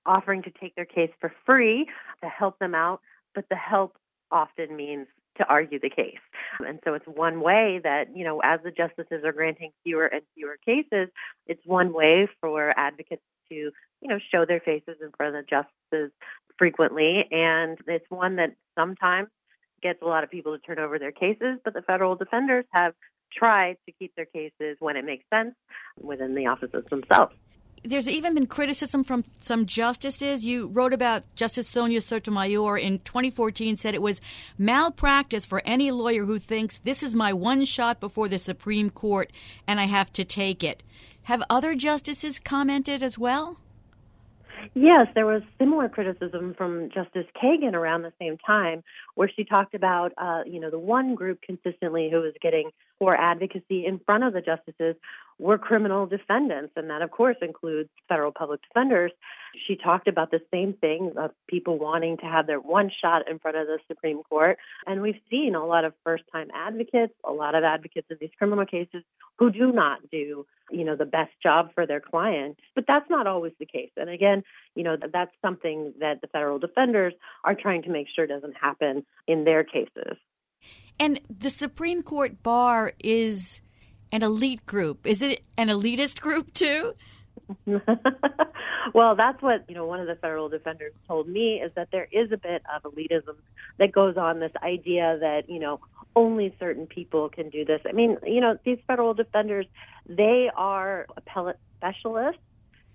offering 0.04 0.42
to 0.42 0.50
take 0.50 0.74
their 0.74 0.84
case 0.84 1.10
for 1.18 1.32
free 1.46 1.88
to 2.22 2.28
help 2.28 2.58
them 2.58 2.74
out, 2.74 3.00
but 3.34 3.46
the 3.48 3.56
help 3.56 3.96
often 4.30 4.76
means 4.76 5.06
to 5.38 5.44
argue 5.46 5.80
the 5.80 5.90
case. 5.90 6.20
And 6.64 6.78
so 6.84 6.94
it's 6.94 7.06
one 7.06 7.40
way 7.40 7.80
that, 7.82 8.14
you 8.14 8.24
know, 8.24 8.40
as 8.44 8.60
the 8.62 8.70
justices 8.70 9.24
are 9.24 9.32
granting 9.32 9.72
fewer 9.82 10.06
and 10.06 10.22
fewer 10.34 10.58
cases, 10.64 11.08
it's 11.46 11.62
one 11.64 11.92
way 11.92 12.28
for 12.40 12.78
advocates 12.78 13.22
to, 13.48 13.54
you 13.54 14.09
know, 14.09 14.18
show 14.33 14.44
their 14.46 14.61
faces 14.61 14.96
in 15.02 15.11
front 15.16 15.37
of 15.37 15.44
the 15.44 15.48
justices 15.48 16.12
frequently. 16.59 17.24
And 17.30 17.78
it's 17.87 18.09
one 18.09 18.37
that 18.37 18.54
sometimes 18.78 19.28
gets 19.83 20.00
a 20.02 20.07
lot 20.07 20.24
of 20.24 20.30
people 20.30 20.57
to 20.57 20.59
turn 20.59 20.78
over 20.78 20.98
their 20.98 21.12
cases, 21.12 21.59
but 21.64 21.74
the 21.74 21.83
federal 21.83 22.16
defenders 22.16 22.64
have 22.72 22.94
tried 23.33 23.76
to 23.87 23.92
keep 23.92 24.14
their 24.16 24.26
cases 24.26 24.76
when 24.80 24.96
it 24.96 25.04
makes 25.04 25.24
sense 25.33 25.54
within 26.00 26.35
the 26.35 26.46
offices 26.46 26.85
themselves. 26.87 27.35
There's 27.87 28.09
even 28.09 28.33
been 28.33 28.46
criticism 28.46 29.04
from 29.04 29.24
some 29.40 29.66
justices. 29.66 30.42
You 30.42 30.68
wrote 30.68 30.94
about 30.94 31.22
Justice 31.35 31.68
Sonia 31.68 32.00
Sotomayor 32.00 32.78
in 32.78 33.00
2014 33.00 33.76
said 33.76 33.94
it 33.94 34.00
was 34.00 34.22
malpractice 34.57 35.44
for 35.44 35.61
any 35.66 35.90
lawyer 35.90 36.24
who 36.24 36.38
thinks 36.38 36.78
this 36.78 37.02
is 37.02 37.14
my 37.14 37.35
one 37.35 37.66
shot 37.66 38.00
before 38.00 38.26
the 38.26 38.38
Supreme 38.38 38.88
Court 38.88 39.30
and 39.66 39.78
I 39.78 39.85
have 39.85 40.11
to 40.14 40.24
take 40.24 40.64
it. 40.64 40.83
Have 41.24 41.42
other 41.48 41.74
justices 41.74 42.38
commented 42.38 43.02
as 43.02 43.18
well? 43.18 43.56
Yes, 44.74 45.06
there 45.14 45.26
was 45.26 45.42
similar 45.58 45.88
criticism 45.88 46.54
from 46.56 46.90
Justice 46.90 47.26
Kagan 47.40 47.74
around 47.74 48.02
the 48.02 48.12
same 48.18 48.38
time, 48.38 48.82
where 49.14 49.30
she 49.34 49.44
talked 49.44 49.74
about, 49.74 50.12
uh, 50.18 50.42
you 50.46 50.58
know, 50.58 50.70
the 50.70 50.78
one 50.78 51.14
group 51.14 51.40
consistently 51.42 52.08
who 52.10 52.20
was 52.20 52.32
getting 52.42 52.70
poor 52.98 53.14
advocacy 53.14 53.87
in 53.87 54.00
front 54.04 54.24
of 54.24 54.32
the 54.32 54.40
justices 54.40 54.96
were 55.38 55.58
criminal 55.58 56.06
defendants, 56.06 56.72
and 56.76 56.90
that, 56.90 57.02
of 57.02 57.10
course, 57.10 57.37
includes 57.42 57.90
federal 58.08 58.32
public 58.32 58.60
defenders. 58.62 59.12
She 59.66 59.76
talked 59.76 60.08
about 60.08 60.30
the 60.30 60.40
same 60.52 60.74
thing 60.74 61.12
of 61.16 61.30
people 61.48 61.78
wanting 61.78 62.16
to 62.18 62.26
have 62.26 62.46
their 62.46 62.60
one 62.60 62.90
shot 63.02 63.28
in 63.28 63.38
front 63.38 63.56
of 63.56 63.66
the 63.66 63.78
Supreme 63.88 64.22
Court. 64.22 64.58
And 64.86 65.02
we've 65.02 65.20
seen 65.30 65.54
a 65.54 65.64
lot 65.64 65.84
of 65.84 65.94
first 66.04 66.24
time 66.32 66.48
advocates, 66.54 67.14
a 67.24 67.32
lot 67.32 67.54
of 67.54 67.64
advocates 67.64 68.06
in 68.10 68.16
these 68.20 68.30
criminal 68.38 68.66
cases 68.66 69.02
who 69.38 69.50
do 69.50 69.72
not 69.72 69.98
do, 70.10 70.46
you 70.70 70.84
know, 70.84 70.96
the 70.96 71.04
best 71.04 71.32
job 71.42 71.70
for 71.74 71.86
their 71.86 72.00
client. 72.00 72.58
But 72.74 72.84
that's 72.86 73.08
not 73.10 73.26
always 73.26 73.52
the 73.58 73.66
case. 73.66 73.90
And 73.96 74.10
again, 74.10 74.42
you 74.74 74.84
know, 74.84 74.96
that's 75.12 75.34
something 75.42 75.94
that 76.00 76.20
the 76.20 76.28
federal 76.28 76.58
defenders 76.58 77.14
are 77.44 77.54
trying 77.54 77.82
to 77.82 77.90
make 77.90 78.06
sure 78.14 78.26
doesn't 78.26 78.56
happen 78.56 79.04
in 79.26 79.44
their 79.44 79.64
cases. 79.64 80.16
And 80.98 81.20
the 81.28 81.50
Supreme 81.50 82.02
Court 82.02 82.42
bar 82.42 82.92
is 83.02 83.60
an 84.12 84.22
elite 84.22 84.64
group. 84.64 85.06
Is 85.06 85.22
it 85.22 85.42
an 85.56 85.68
elitist 85.68 86.20
group 86.20 86.54
too? 86.54 86.94
well, 88.94 89.16
that's 89.16 89.40
what, 89.42 89.64
you 89.68 89.74
know, 89.74 89.87
one 89.87 90.00
of 90.00 90.07
the 90.07 90.14
federal 90.16 90.48
defenders 90.48 90.92
told 91.07 91.28
me 91.28 91.61
is 91.61 91.72
that 91.74 91.88
there 91.90 92.09
is 92.11 92.33
a 92.33 92.37
bit 92.37 92.62
of 92.74 92.83
elitism 92.92 93.37
that 93.78 93.92
goes 93.92 94.16
on 94.16 94.40
this 94.40 94.52
idea 94.62 95.18
that, 95.20 95.48
you 95.48 95.59
know, 95.59 95.80
only 96.16 96.54
certain 96.59 96.87
people 96.87 97.28
can 97.28 97.50
do 97.50 97.64
this. 97.64 97.80
I 97.87 97.92
mean, 97.92 98.16
you 98.24 98.40
know, 98.40 98.59
these 98.64 98.78
federal 98.87 99.14
defenders, 99.14 99.66
they 100.07 100.50
are 100.57 101.07
appellate 101.16 101.59
specialists. 101.78 102.40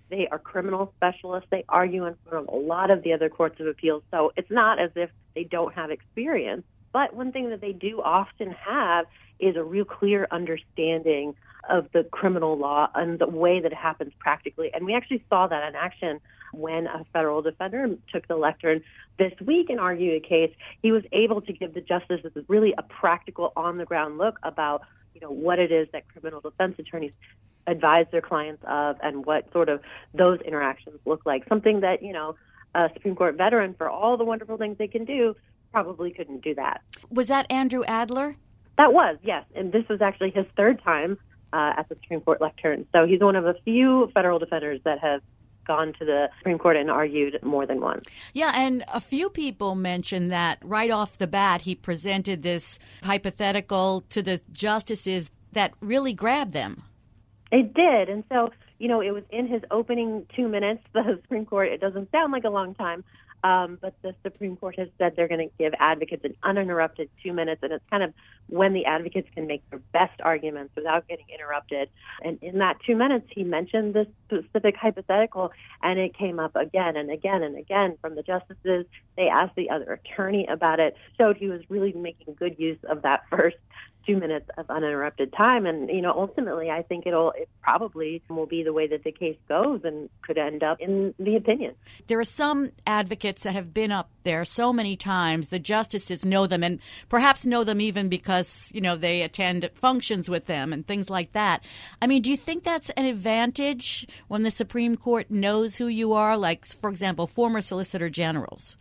They 0.08 0.26
are 0.28 0.38
criminal 0.38 0.92
specialists. 0.96 1.48
They 1.50 1.64
argue 1.68 2.06
in 2.06 2.16
front 2.28 2.48
of 2.48 2.54
a 2.54 2.56
lot 2.56 2.90
of 2.90 3.02
the 3.02 3.12
other 3.12 3.28
courts 3.28 3.60
of 3.60 3.66
appeals. 3.66 4.02
So 4.10 4.32
it's 4.36 4.50
not 4.50 4.80
as 4.80 4.90
if 4.96 5.10
they 5.34 5.44
don't 5.44 5.72
have 5.74 5.90
experience. 5.90 6.64
But 6.92 7.14
one 7.14 7.30
thing 7.30 7.50
that 7.50 7.60
they 7.60 7.72
do 7.72 8.00
often 8.02 8.50
have 8.50 9.06
is 9.38 9.56
a 9.56 9.62
real 9.62 9.84
clear 9.84 10.26
understanding 10.30 11.34
of 11.70 11.86
the 11.92 12.04
criminal 12.04 12.58
law 12.58 12.88
and 12.94 13.18
the 13.18 13.28
way 13.28 13.60
that 13.60 13.72
it 13.72 13.78
happens 13.78 14.12
practically. 14.18 14.70
And 14.74 14.84
we 14.84 14.94
actually 14.94 15.24
saw 15.28 15.46
that 15.46 15.68
in 15.68 15.74
action 15.74 16.20
when 16.52 16.86
a 16.86 17.04
federal 17.12 17.42
defender 17.42 17.88
took 18.12 18.26
the 18.26 18.36
lectern 18.36 18.82
this 19.18 19.32
week 19.40 19.70
and 19.70 19.78
argued 19.78 20.22
a 20.22 20.26
case. 20.26 20.52
He 20.82 20.92
was 20.92 21.04
able 21.12 21.40
to 21.42 21.52
give 21.52 21.74
the 21.74 21.80
justices 21.80 22.32
really 22.48 22.74
a 22.76 22.82
practical, 22.82 23.52
on 23.56 23.78
the 23.78 23.84
ground 23.84 24.18
look 24.18 24.38
about 24.42 24.82
you 25.14 25.20
know 25.20 25.30
what 25.30 25.58
it 25.58 25.72
is 25.72 25.88
that 25.92 26.08
criminal 26.08 26.40
defense 26.40 26.76
attorneys 26.78 27.12
advise 27.66 28.06
their 28.10 28.20
clients 28.20 28.62
of 28.66 28.96
and 29.02 29.26
what 29.26 29.50
sort 29.52 29.68
of 29.68 29.80
those 30.14 30.40
interactions 30.40 30.98
look 31.04 31.24
like. 31.26 31.46
Something 31.48 31.80
that 31.80 32.02
you 32.02 32.12
know 32.12 32.36
a 32.74 32.88
Supreme 32.94 33.16
Court 33.16 33.36
veteran, 33.36 33.74
for 33.74 33.88
all 33.88 34.16
the 34.16 34.24
wonderful 34.24 34.56
things 34.56 34.78
they 34.78 34.88
can 34.88 35.04
do, 35.04 35.34
probably 35.72 36.10
couldn't 36.10 36.42
do 36.42 36.54
that. 36.54 36.80
Was 37.10 37.28
that 37.28 37.46
Andrew 37.50 37.84
Adler? 37.86 38.36
That 38.78 38.92
was, 38.92 39.18
yes. 39.22 39.44
And 39.54 39.72
this 39.72 39.84
was 39.88 40.00
actually 40.00 40.30
his 40.30 40.46
third 40.56 40.82
time 40.82 41.18
uh, 41.52 41.74
at 41.76 41.88
the 41.88 41.96
Supreme 42.02 42.20
Court 42.20 42.40
lectern. 42.40 42.86
So 42.92 43.06
he's 43.06 43.20
one 43.20 43.36
of 43.36 43.46
a 43.46 43.54
few 43.64 44.10
federal 44.14 44.38
defenders 44.38 44.80
that 44.84 44.98
have 45.00 45.22
gone 45.66 45.92
to 45.98 46.04
the 46.04 46.28
Supreme 46.38 46.58
Court 46.58 46.76
and 46.76 46.90
argued 46.90 47.38
more 47.42 47.66
than 47.66 47.80
once. 47.80 48.04
Yeah, 48.32 48.52
and 48.56 48.84
a 48.92 49.00
few 49.00 49.30
people 49.30 49.74
mentioned 49.74 50.32
that 50.32 50.58
right 50.62 50.90
off 50.90 51.18
the 51.18 51.26
bat 51.26 51.62
he 51.62 51.74
presented 51.74 52.42
this 52.42 52.78
hypothetical 53.04 54.02
to 54.08 54.22
the 54.22 54.42
justices 54.52 55.30
that 55.52 55.72
really 55.80 56.12
grabbed 56.12 56.52
them. 56.52 56.82
It 57.52 57.74
did. 57.74 58.08
And 58.08 58.24
so, 58.28 58.50
you 58.78 58.88
know, 58.88 59.00
it 59.00 59.10
was 59.10 59.24
in 59.30 59.46
his 59.46 59.62
opening 59.70 60.26
two 60.34 60.48
minutes, 60.48 60.82
the 60.92 61.18
Supreme 61.22 61.46
Court, 61.46 61.68
it 61.68 61.80
doesn't 61.80 62.10
sound 62.10 62.32
like 62.32 62.44
a 62.44 62.50
long 62.50 62.74
time, 62.74 63.04
um, 63.42 63.78
but 63.80 63.94
the 64.02 64.14
Supreme 64.22 64.56
Court 64.56 64.78
has 64.78 64.88
said 64.98 65.14
they're 65.16 65.28
going 65.28 65.48
to 65.48 65.54
give 65.58 65.72
advocates 65.78 66.24
an 66.24 66.34
uninterrupted 66.42 67.08
two 67.22 67.32
minutes, 67.32 67.62
and 67.62 67.72
it's 67.72 67.84
kind 67.90 68.02
of 68.02 68.12
when 68.48 68.72
the 68.74 68.84
advocates 68.84 69.28
can 69.34 69.46
make 69.46 69.68
their 69.70 69.80
best 69.92 70.20
arguments 70.20 70.74
without 70.76 71.08
getting 71.08 71.26
interrupted. 71.32 71.88
And 72.22 72.38
in 72.42 72.58
that 72.58 72.78
two 72.86 72.96
minutes, 72.96 73.28
he 73.30 73.44
mentioned 73.44 73.94
this 73.94 74.06
specific 74.26 74.76
hypothetical, 74.76 75.52
and 75.82 75.98
it 75.98 76.16
came 76.16 76.38
up 76.38 76.54
again 76.54 76.96
and 76.96 77.10
again 77.10 77.42
and 77.42 77.56
again 77.56 77.96
from 78.00 78.14
the 78.14 78.22
justices. 78.22 78.86
They 79.16 79.28
asked 79.28 79.56
the 79.56 79.70
other 79.70 79.92
attorney 79.92 80.46
about 80.46 80.80
it, 80.80 80.96
showed 81.16 81.36
he 81.36 81.48
was 81.48 81.62
really 81.68 81.92
making 81.92 82.34
good 82.34 82.56
use 82.58 82.78
of 82.88 83.02
that 83.02 83.22
first 83.30 83.56
two 84.06 84.16
minutes 84.16 84.48
of 84.56 84.68
uninterrupted 84.70 85.32
time. 85.32 85.66
And, 85.66 85.88
you 85.88 86.00
know, 86.00 86.12
ultimately, 86.12 86.70
I 86.70 86.82
think 86.82 87.06
it'll, 87.06 87.32
it 87.32 87.48
probably 87.62 88.22
will 88.28 88.46
be 88.46 88.62
the 88.62 88.72
way 88.72 88.86
that 88.86 89.04
the 89.04 89.12
case 89.12 89.36
goes 89.48 89.80
and 89.84 90.08
could 90.22 90.38
end 90.38 90.62
up 90.62 90.80
in 90.80 91.14
the 91.18 91.36
opinion. 91.36 91.74
There 92.06 92.18
are 92.18 92.24
some 92.24 92.70
advocates 92.86 93.42
that 93.42 93.54
have 93.54 93.74
been 93.74 93.92
up 93.92 94.10
there 94.22 94.44
so 94.44 94.72
many 94.72 94.96
times. 94.96 95.48
The 95.48 95.58
justices 95.58 96.24
know 96.24 96.46
them 96.46 96.62
and 96.62 96.80
perhaps 97.08 97.46
know 97.46 97.64
them 97.64 97.80
even 97.80 98.08
because, 98.08 98.70
you 98.74 98.80
know, 98.80 98.96
they 98.96 99.22
attend 99.22 99.70
functions 99.74 100.28
with 100.28 100.46
them 100.46 100.72
and 100.72 100.86
things 100.86 101.10
like 101.10 101.32
that. 101.32 101.64
I 102.02 102.06
mean, 102.06 102.22
do 102.22 102.30
you 102.30 102.36
think 102.36 102.62
that's 102.62 102.90
an 102.90 103.06
advantage 103.06 104.06
when 104.28 104.42
the 104.42 104.50
Supreme 104.50 104.96
Court 104.96 105.30
knows 105.30 105.76
who 105.76 105.86
you 105.86 106.12
are? 106.12 106.36
Like, 106.36 106.66
for 106.66 106.90
example, 106.90 107.26
former 107.26 107.60
Solicitor 107.60 108.10
Generals. 108.10 108.76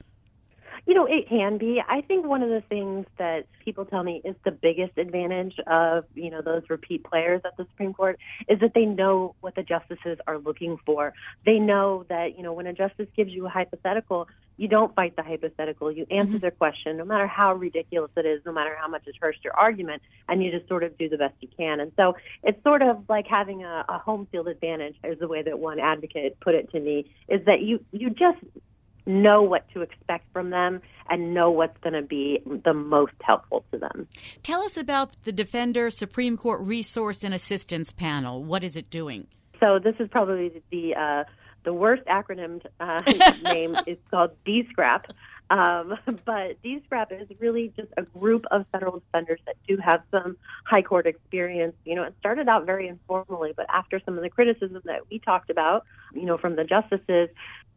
You 0.90 0.96
know, 0.96 1.06
it 1.06 1.30
can 1.30 1.60
be. 1.60 1.80
I 1.88 2.02
think 2.02 2.26
one 2.26 2.42
of 2.42 2.50
the 2.50 2.64
things 2.68 3.06
that 3.20 3.46
people 3.64 3.86
tell 3.86 4.02
me 4.02 4.24
is 4.26 4.36
the 4.44 4.50
biggest 4.50 4.98
advantage 4.98 5.54
of, 5.68 6.06
you 6.16 6.32
know, 6.32 6.42
those 6.42 6.64
repeat 6.68 7.04
players 7.04 7.42
at 7.46 7.56
the 7.58 7.66
Supreme 7.66 7.94
Court 7.94 8.18
is 8.48 8.60
that 8.62 8.74
they 8.74 8.86
know 8.86 9.36
what 9.40 9.54
the 9.54 9.62
justices 9.62 10.18
are 10.26 10.40
looking 10.40 10.80
for. 10.88 11.14
They 11.46 11.60
know 11.60 12.06
that, 12.10 12.36
you 12.38 12.42
know, 12.42 12.54
when 12.54 12.66
a 12.66 12.74
justice 12.74 13.06
gives 13.16 13.30
you 13.30 13.46
a 13.46 13.50
hypothetical, 13.50 14.30
you 14.58 14.68
don't 14.68 14.96
fight 14.96 15.16
the 15.16 15.22
hypothetical. 15.22 15.92
You 15.92 16.08
answer 16.10 16.32
mm-hmm. 16.32 16.38
their 16.40 16.50
question, 16.50 16.98
no 16.98 17.06
matter 17.06 17.28
how 17.28 17.54
ridiculous 17.54 18.10
it 18.18 18.26
is, 18.26 18.42
no 18.44 18.52
matter 18.52 18.76
how 18.76 18.88
much 18.88 19.04
it 19.06 19.14
hurts 19.22 19.38
your 19.44 19.56
argument, 19.56 20.02
and 20.28 20.44
you 20.44 20.50
just 20.50 20.68
sort 20.68 20.84
of 20.84 20.98
do 20.98 21.08
the 21.08 21.18
best 21.18 21.36
you 21.40 21.50
can. 21.56 21.82
And 21.82 21.92
so 21.98 22.16
it's 22.42 22.64
sort 22.64 22.82
of 22.82 23.04
like 23.08 23.28
having 23.28 23.64
a, 23.64 23.86
a 23.88 24.00
home 24.00 24.28
field 24.32 24.48
advantage, 24.48 24.96
is 25.04 25.20
the 25.20 25.28
way 25.28 25.44
that 25.44 25.60
one 25.60 25.80
advocate 25.80 26.40
put 26.40 26.56
it 26.56 26.72
to 26.72 26.80
me, 26.80 27.14
is 27.28 27.46
that 27.46 27.62
you, 27.62 27.86
you 27.92 28.10
just 28.10 28.40
know 29.10 29.42
what 29.42 29.68
to 29.74 29.82
expect 29.82 30.32
from 30.32 30.52
them 30.52 30.82
and 31.10 31.34
know 31.34 31.50
what's 31.50 31.78
going 31.82 31.94
to 31.94 32.02
be 32.02 32.42
the 32.46 32.74
most 32.74 33.14
helpful 33.22 33.66
to 33.72 33.80
them. 33.80 34.08
Tell 34.44 34.62
us 34.62 34.78
about 34.78 35.16
the 35.24 35.32
Defender 35.32 35.90
Supreme 35.90 36.38
Court 36.38 36.62
Resource 36.62 37.24
and 37.24 37.34
Assistance 37.34 37.92
Panel. 37.92 38.44
What 38.44 38.64
is 38.64 38.78
it 38.78 38.90
doing? 38.90 39.28
So 39.60 39.80
this 39.80 39.96
is 40.00 40.08
probably 40.10 40.62
the 40.72 40.96
uh, 40.96 41.24
the 41.64 41.74
worst 41.74 42.04
acronym 42.06 42.62
uh, 42.80 43.02
name. 43.44 43.76
is 43.86 43.98
called 44.10 44.32
DSCRAP. 44.46 45.06
Um, 45.50 45.98
but 46.26 46.62
DSCRAP 46.64 47.22
is 47.22 47.28
really 47.40 47.74
just 47.76 47.90
a 47.98 48.04
group 48.04 48.46
of 48.52 48.66
federal 48.72 49.00
defenders 49.00 49.40
that 49.48 49.56
do 49.68 49.78
have 49.78 50.02
some 50.12 50.38
high 50.66 50.84
court 50.84 51.08
experience. 51.08 51.76
You 51.86 51.96
know, 51.96 52.04
it 52.04 52.14
started 52.20 52.48
out 52.48 52.66
very 52.66 52.88
informally, 52.88 53.54
but 53.56 53.66
after 53.70 54.00
some 54.06 54.16
of 54.16 54.24
the 54.24 54.30
criticism 54.30 54.82
that 54.86 55.10
we 55.10 55.20
talked 55.20 55.50
about, 55.50 55.86
you 56.14 56.26
know, 56.26 56.38
from 56.38 56.56
the 56.56 56.64
justices, 56.64 57.30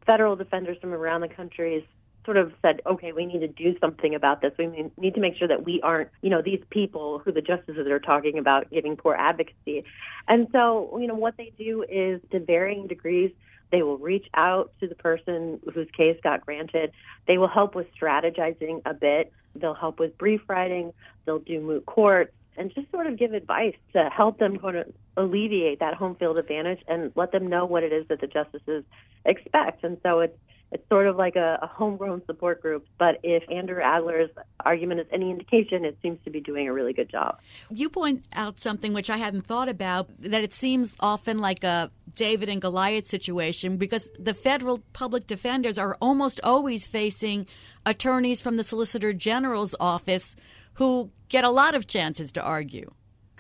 federal 0.07 0.37
defenders 0.37 0.79
from 0.81 0.93
around 0.93 1.21
the 1.21 1.29
country 1.29 1.87
sort 2.25 2.37
of 2.37 2.53
said, 2.63 2.81
okay, 2.87 3.13
we 3.13 3.27
need 3.27 3.41
to 3.41 3.49
do 3.49 3.77
something 3.81 4.15
about 4.15 4.41
this. 4.41 4.53
We 4.59 4.91
need 4.97 5.15
to 5.15 5.21
make 5.21 5.37
sure 5.37 5.49
that 5.49 5.65
we 5.65 5.81
aren't, 5.83 6.09
you 6.21 6.31
know, 6.31 6.41
these 6.41 6.63
people 6.71 7.19
who 7.19 7.33
the 7.33 7.41
justices 7.41 7.89
are 7.89 7.99
talking 7.99 8.39
about 8.39 8.71
giving 8.71 8.97
poor 8.97 9.15
advocacy. 9.15 9.85
And 10.29 10.47
so, 10.53 10.97
you 11.01 11.09
know, 11.09 11.15
what 11.15 11.37
they 11.37 11.53
do 11.59 11.85
is 11.89 12.21
to 12.31 12.39
varying 12.39 12.87
degrees, 12.87 13.33
they 13.73 13.83
will 13.83 13.99
reach 13.99 14.27
out 14.35 14.73
to 14.81 14.87
the 14.87 14.95
person 14.95 15.59
whose 15.75 15.89
case 15.97 16.17
got 16.23 16.43
granted. 16.43 16.93
They 17.27 17.39
will 17.39 17.49
help 17.49 17.75
with 17.75 17.87
strategizing 18.01 18.83
a 18.85 18.95
bit. 18.95 19.33
They'll 19.57 19.75
help 19.75 19.99
with 19.99 20.17
brief 20.17 20.43
writing. 20.47 20.93
They'll 21.25 21.41
do 21.41 21.61
moot 21.61 21.87
court 21.87 22.33
and 22.57 22.73
just 22.75 22.91
sort 22.91 23.07
of 23.07 23.19
give 23.19 23.33
advice 23.33 23.77
to 23.93 24.09
help 24.15 24.39
them 24.39 24.59
kind 24.59 24.77
of 24.77 24.87
alleviate 25.17 25.81
that 25.81 25.95
home 25.95 26.15
field 26.17 26.39
advantage 26.39 26.81
and 26.89 27.13
let 27.15 27.33
them 27.33 27.47
know 27.47 27.65
what 27.65 27.83
it 27.83 27.93
is 27.93 28.07
that 28.09 28.21
the 28.21 28.27
justices 28.27 28.85
expect. 29.25 29.85
And 29.85 29.99
so 30.03 30.21
it's 30.21 30.37
it's 30.73 30.89
sort 30.89 31.07
of 31.07 31.17
like 31.17 31.37
a, 31.37 31.59
a 31.61 31.67
homegrown 31.67 32.23
support 32.25 32.63
group. 32.63 32.87
But 32.99 33.19
if 33.23 33.43
Andrew 33.51 33.83
Adler's 33.83 34.31
argument 34.65 35.01
is 35.01 35.07
any 35.13 35.31
indication, 35.31 35.85
it 35.85 35.99
seems 36.01 36.19
to 36.25 36.31
be 36.31 36.41
doing 36.41 36.67
a 36.67 36.73
really 36.73 36.95
good 36.95 37.11
job. 37.11 37.39
You 37.71 37.91
point 37.91 38.25
out 38.33 38.59
something 38.59 38.95
which 38.95 39.11
I 39.11 39.19
hadn't 39.19 39.43
thought 39.43 39.69
about 39.69 40.09
that 40.21 40.43
it 40.43 40.53
seems 40.53 40.97
often 40.99 41.41
like 41.41 41.63
a 41.63 41.91
David 42.15 42.49
and 42.49 42.61
Goliath 42.61 43.07
situation 43.07 43.77
because 43.77 44.09
the 44.19 44.33
federal 44.33 44.79
public 44.95 45.27
defenders 45.27 45.77
are 45.77 45.99
almost 46.01 46.41
always 46.43 46.87
facing 46.87 47.47
attorneys 47.85 48.41
from 48.41 48.57
the 48.57 48.65
Solicitor 48.65 49.13
General's 49.13 49.75
office 49.79 50.37
who 50.75 51.11
get 51.29 51.45
a 51.45 51.51
lot 51.51 51.75
of 51.75 51.87
chances 51.87 52.33
to 52.33 52.43
argue. 52.43 52.91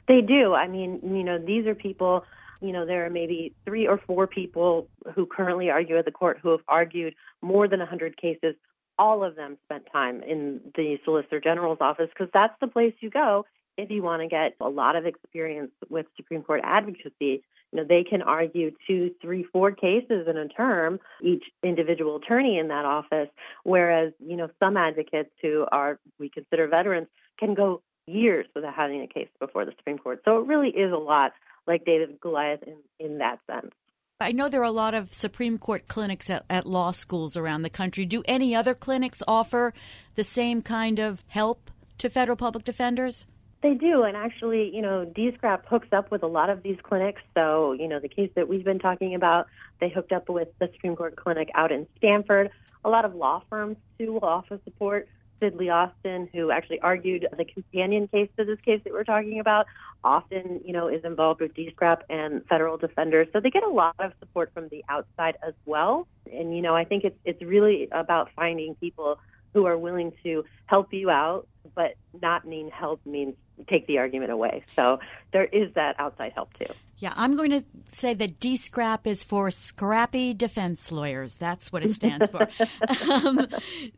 They 0.09 0.21
do. 0.21 0.55
I 0.55 0.69
mean, 0.69 1.01
you 1.03 1.23
know, 1.23 1.39
these 1.39 1.67
are 1.67 1.75
people, 1.75 2.25
you 2.61 2.73
know, 2.73 2.85
there 2.85 3.07
are 3.07 3.11
maybe 3.11 3.55
three 3.65 3.87
or 3.87 3.99
four 4.07 4.27
people 4.27 4.89
who 5.15 5.27
currently 5.27 5.71
argue 5.71 5.97
at 5.99 6.05
the 6.05 6.11
court 6.11 6.39
who 6.43 6.51
have 6.51 6.61
argued 6.69 7.15
more 7.41 7.69
than 7.69 7.79
100 7.79 8.17
cases. 8.17 8.55
All 8.99 9.25
of 9.25 9.37
them 9.37 9.57
spent 9.65 9.85
time 9.93 10.23
in 10.23 10.61
the 10.75 10.99
Solicitor 11.05 11.41
General's 11.41 11.79
office 11.81 12.09
because 12.11 12.31
that's 12.33 12.55
the 12.61 12.67
place 12.67 12.95
you 13.01 13.11
go 13.11 13.45
if 13.79 13.91
you 13.91 14.03
want 14.03 14.23
to 14.23 14.29
get 14.29 14.55
a 14.61 14.69
lot 14.69 14.97
of 14.97 15.07
experience 15.07 15.71
with 15.89 16.07
Supreme 16.17 16.43
Court 16.43 16.61
advocacy. 16.63 17.43
You 17.73 17.79
know, 17.79 17.85
they 17.89 18.05
can 18.05 18.21
argue 18.21 18.73
two, 18.87 19.13
three, 19.23 19.45
four 19.45 19.73
cases 19.73 20.27
in 20.29 20.37
a 20.37 20.47
term, 20.49 21.01
each 21.23 21.45
individual 21.63 22.17
attorney 22.17 22.59
in 22.59 22.69
that 22.69 22.85
office, 22.85 23.29
whereas, 23.65 24.13
you 24.19 24.37
know, 24.37 24.51
some 24.61 24.77
advocates 24.77 25.31
who 25.41 25.65
are, 25.73 25.99
we 26.19 26.29
consider 26.29 26.69
veterans, 26.69 27.09
can 27.45 27.55
go 27.55 27.83
years 28.07 28.47
without 28.55 28.75
having 28.75 29.03
a 29.03 29.07
case 29.07 29.29
before 29.41 29.65
the 29.65 29.73
Supreme 29.77 29.99
Court. 29.99 30.23
So 30.25 30.39
it 30.39 30.47
really 30.47 30.69
is 30.69 30.93
a 30.93 30.97
lot 30.97 31.33
like 31.67 31.85
David 31.85 32.21
Goliath 32.21 32.63
in, 32.63 32.77
in 32.99 33.19
that 33.19 33.39
sense. 33.51 33.73
I 34.21 34.31
know 34.31 34.49
there 34.49 34.61
are 34.61 34.65
a 34.65 34.71
lot 34.71 34.95
of 34.95 35.13
Supreme 35.13 35.59
Court 35.59 35.89
clinics 35.89 36.31
at, 36.31 36.45
at, 36.49 36.65
law 36.65 36.93
schools 36.93 37.37
around 37.37 37.63
the 37.63 37.71
country. 37.71 38.07
Do 38.07 38.23
any 38.27 38.55
other 38.55 38.73
clinics 38.73 39.21
offer 39.27 39.73
the 40.15 40.23
same 40.23 40.63
kind 40.63 41.01
of 41.01 41.25
help 41.27 41.73
to 41.99 42.09
federal 42.09 42.37
public 42.37 42.65
defenders? 42.65 43.27
They 43.63 43.75
do, 43.75 44.03
and 44.03 44.17
actually, 44.17 44.71
you 44.75 44.83
know, 44.83 45.07
DSCRAP 45.17 45.67
hooks 45.67 45.89
up 45.93 46.11
with 46.13 46.23
a 46.23 46.29
lot 46.29 46.51
of 46.51 46.63
these 46.63 46.79
clinics. 46.83 47.23
So, 47.35 47.73
you 47.73 47.89
know, 47.89 47.99
the 47.99 48.09
case 48.09 48.31
that 48.37 48.49
we've 48.49 48.65
been 48.65 48.79
talking 48.79 49.15
about, 49.15 49.49
they 49.81 49.89
hooked 49.89 50.13
up 50.13 50.29
with 50.29 50.49
the 50.61 50.69
Supreme 50.73 50.95
Court 50.95 51.17
clinic 51.17 51.49
out 51.55 51.73
in 51.73 51.87
Stanford. 51.99 52.51
A 52.85 52.89
lot 52.89 53.05
of 53.05 53.15
law 53.15 53.43
firms 53.51 53.77
too 53.99 54.13
will 54.13 54.25
offer 54.25 54.59
support 54.65 55.09
Sidley 55.43 55.73
Austin, 55.73 56.29
who 56.33 56.53
actually 56.53 56.81
argued 56.81 57.27
the 57.37 57.45
companion 57.45 58.07
case 58.09 58.29
to 58.39 58.45
this 58.45 58.61
case 58.61 58.81
that 58.85 58.93
we're 58.93 59.05
talking 59.05 59.41
about, 59.41 59.67
often, 60.05 60.61
you 60.65 60.73
know, 60.73 60.87
is 60.89 61.05
involved 61.05 61.41
with 61.41 61.53
DSCRAP 61.55 62.03
and 62.09 62.47
federal 62.47 62.77
defenders. 62.77 63.27
So 63.33 63.41
they 63.41 63.51
get 63.51 63.65
a 63.65 63.71
lot 63.71 63.97
of 63.99 64.13
support 64.21 64.53
from 64.55 64.69
the 64.69 64.85
outside 64.89 65.37
as 65.47 65.55
well. 65.67 66.07
And, 66.33 66.55
you 66.55 66.63
know, 66.63 66.77
I 66.77 66.85
think 66.85 67.05
it's 67.05 67.19
it's 67.25 67.43
really 67.43 67.89
about 67.91 68.31
finding 68.37 68.77
people 68.77 69.19
who 69.53 69.67
are 69.67 69.77
willing 69.77 70.13
to 70.23 70.45
help 70.67 70.93
you 70.93 71.11
out, 71.11 71.47
but 71.75 71.95
not 72.21 72.47
mean 72.47 72.71
help 72.71 73.05
means 73.05 73.35
take 73.69 73.87
the 73.87 73.99
argument 73.99 74.31
away. 74.31 74.65
So 74.75 75.01
there 75.33 75.45
is 75.45 75.75
that 75.75 75.97
outside 75.99 76.33
help 76.35 76.55
too. 76.55 76.73
Yeah, 77.03 77.13
I'm 77.17 77.35
going 77.35 77.51
to 77.51 77.65
say 77.89 78.15
that 78.15 78.39
DSCRAP 78.39 79.09
is 79.09 79.25
for 79.25 79.51
Scrappy 79.51 80.35
Defense 80.35 80.93
Lawyers. 80.93 81.35
That's 81.35 81.73
what 81.73 81.83
it 81.83 81.91
stands 81.91 82.29
for. 82.29 82.49
um, 83.13 83.49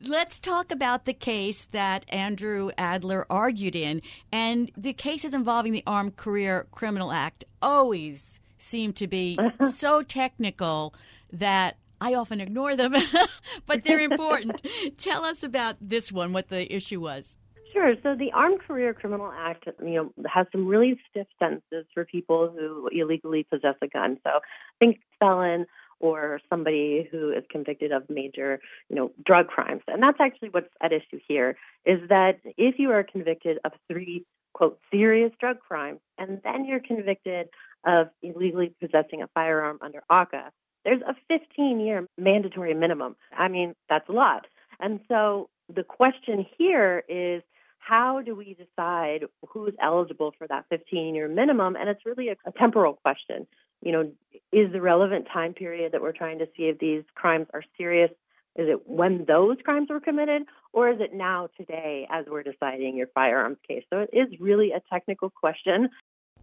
let's 0.06 0.40
talk 0.40 0.72
about 0.72 1.04
the 1.04 1.12
case 1.12 1.66
that 1.72 2.06
Andrew 2.08 2.70
Adler 2.78 3.26
argued 3.28 3.76
in. 3.76 4.00
And 4.32 4.70
the 4.74 4.94
cases 4.94 5.34
involving 5.34 5.72
the 5.72 5.82
Armed 5.86 6.16
Career 6.16 6.66
Criminal 6.72 7.12
Act 7.12 7.44
always 7.60 8.40
seem 8.56 8.94
to 8.94 9.06
be 9.06 9.38
so 9.70 10.00
technical 10.00 10.94
that 11.30 11.76
I 12.00 12.14
often 12.14 12.40
ignore 12.40 12.74
them, 12.74 12.94
but 13.66 13.84
they're 13.84 14.00
important. 14.00 14.66
Tell 14.96 15.26
us 15.26 15.42
about 15.42 15.76
this 15.78 16.10
one, 16.10 16.32
what 16.32 16.48
the 16.48 16.74
issue 16.74 17.02
was. 17.02 17.36
Sure. 17.74 17.94
So 18.04 18.14
the 18.14 18.30
Armed 18.32 18.60
Career 18.60 18.94
Criminal 18.94 19.32
Act, 19.36 19.64
you 19.84 20.12
know, 20.16 20.28
has 20.32 20.46
some 20.52 20.68
really 20.68 20.98
stiff 21.10 21.26
sentences 21.40 21.86
for 21.92 22.04
people 22.04 22.54
who 22.56 22.88
illegally 22.92 23.44
possess 23.50 23.74
a 23.82 23.88
gun. 23.88 24.18
So 24.22 24.30
think 24.78 25.00
felon 25.18 25.66
or 25.98 26.40
somebody 26.48 27.08
who 27.10 27.32
is 27.32 27.42
convicted 27.50 27.90
of 27.90 28.04
major, 28.08 28.60
you 28.88 28.94
know, 28.94 29.10
drug 29.26 29.48
crimes. 29.48 29.82
And 29.88 30.00
that's 30.00 30.18
actually 30.20 30.50
what's 30.50 30.68
at 30.80 30.92
issue 30.92 31.18
here 31.26 31.56
is 31.84 31.98
that 32.10 32.38
if 32.56 32.76
you 32.78 32.92
are 32.92 33.02
convicted 33.02 33.58
of 33.64 33.72
three 33.90 34.24
quote 34.52 34.78
serious 34.92 35.32
drug 35.40 35.58
crimes 35.58 35.98
and 36.16 36.40
then 36.44 36.66
you're 36.66 36.80
convicted 36.80 37.48
of 37.84 38.06
illegally 38.22 38.72
possessing 38.80 39.22
a 39.22 39.28
firearm 39.34 39.78
under 39.82 40.00
ACCA, 40.12 40.50
there's 40.84 41.02
a 41.02 41.14
15 41.26 41.80
year 41.80 42.06
mandatory 42.16 42.74
minimum. 42.74 43.16
I 43.36 43.48
mean, 43.48 43.74
that's 43.88 44.08
a 44.08 44.12
lot. 44.12 44.46
And 44.78 45.00
so 45.08 45.48
the 45.74 45.82
question 45.82 46.46
here 46.56 47.02
is 47.08 47.42
how 47.86 48.22
do 48.24 48.34
we 48.34 48.54
decide 48.54 49.24
who's 49.48 49.74
eligible 49.82 50.32
for 50.38 50.46
that 50.48 50.64
15 50.70 51.14
year 51.14 51.28
minimum? 51.28 51.76
And 51.76 51.88
it's 51.88 52.04
really 52.06 52.28
a, 52.28 52.36
a, 52.46 52.52
temporal 52.52 52.94
question. 52.94 53.46
You 53.82 53.92
know, 53.92 54.12
is 54.52 54.72
the 54.72 54.80
relevant 54.80 55.26
time 55.32 55.52
period 55.52 55.92
that 55.92 56.00
we're 56.00 56.12
trying 56.12 56.38
to 56.38 56.46
see 56.56 56.64
if 56.64 56.78
these 56.78 57.02
crimes 57.14 57.46
are 57.52 57.62
serious? 57.76 58.10
Is 58.56 58.68
it 58.68 58.88
when 58.88 59.24
those 59.26 59.56
crimes 59.64 59.88
were 59.90 60.00
committed, 60.00 60.42
or 60.72 60.88
is 60.88 61.00
it 61.00 61.12
now, 61.12 61.48
today, 61.56 62.06
as 62.08 62.24
we're 62.30 62.44
deciding 62.44 62.96
your 62.96 63.08
firearms 63.08 63.58
case? 63.66 63.82
So 63.90 63.98
it 63.98 64.10
is 64.12 64.40
really 64.40 64.70
a 64.70 64.80
technical 64.92 65.28
question. 65.28 65.88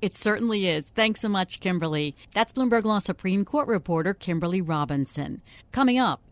It 0.01 0.17
certainly 0.17 0.67
is. 0.67 0.89
Thanks 0.89 1.21
so 1.21 1.29
much, 1.29 1.61
Kimberly. 1.61 2.15
That's 2.33 2.51
Bloomberg 2.51 2.83
Law 2.83 2.99
Supreme 2.99 3.45
Court 3.45 3.67
reporter 3.67 4.13
Kimberly 4.13 4.61
Robinson. 4.61 5.41
Coming 5.71 5.99
up, 5.99 6.21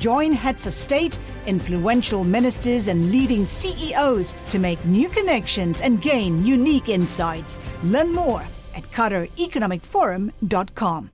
Join 0.00 0.32
heads 0.32 0.66
of 0.66 0.72
state, 0.72 1.18
influential 1.46 2.24
ministers, 2.24 2.88
and 2.88 3.12
leading 3.12 3.44
CEOs 3.44 4.34
to 4.48 4.58
make 4.58 4.82
new 4.86 5.10
connections 5.10 5.82
and 5.82 6.00
gain 6.00 6.42
unique 6.42 6.88
insights. 6.88 7.60
Learn 7.82 8.14
more 8.14 8.42
at 8.74 8.90
QatarEconomicForum.com. 8.92 11.10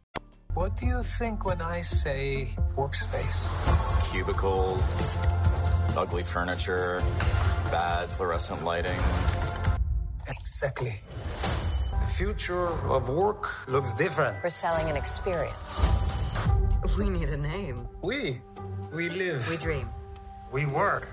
What 0.54 0.76
do 0.76 0.86
you 0.86 1.02
think 1.02 1.44
when 1.44 1.60
I 1.60 1.80
say 1.80 2.50
workspace? 2.76 3.50
Cubicles, 4.12 4.86
ugly 5.96 6.22
furniture, 6.22 7.02
bad 7.72 8.08
fluorescent 8.10 8.64
lighting. 8.64 9.00
Exactly. 10.28 11.00
The 11.90 12.06
future 12.06 12.68
of 12.88 13.08
work 13.08 13.66
looks 13.66 13.92
different. 13.94 14.40
We're 14.44 14.50
selling 14.50 14.88
an 14.88 14.96
experience. 14.96 15.84
We 16.96 17.10
need 17.10 17.30
a 17.30 17.36
name. 17.36 17.88
We. 18.00 18.40
We 18.96 19.10
live. 19.10 19.46
We 19.50 19.58
dream. 19.58 19.90
We 20.50 20.64
work. 20.64 21.06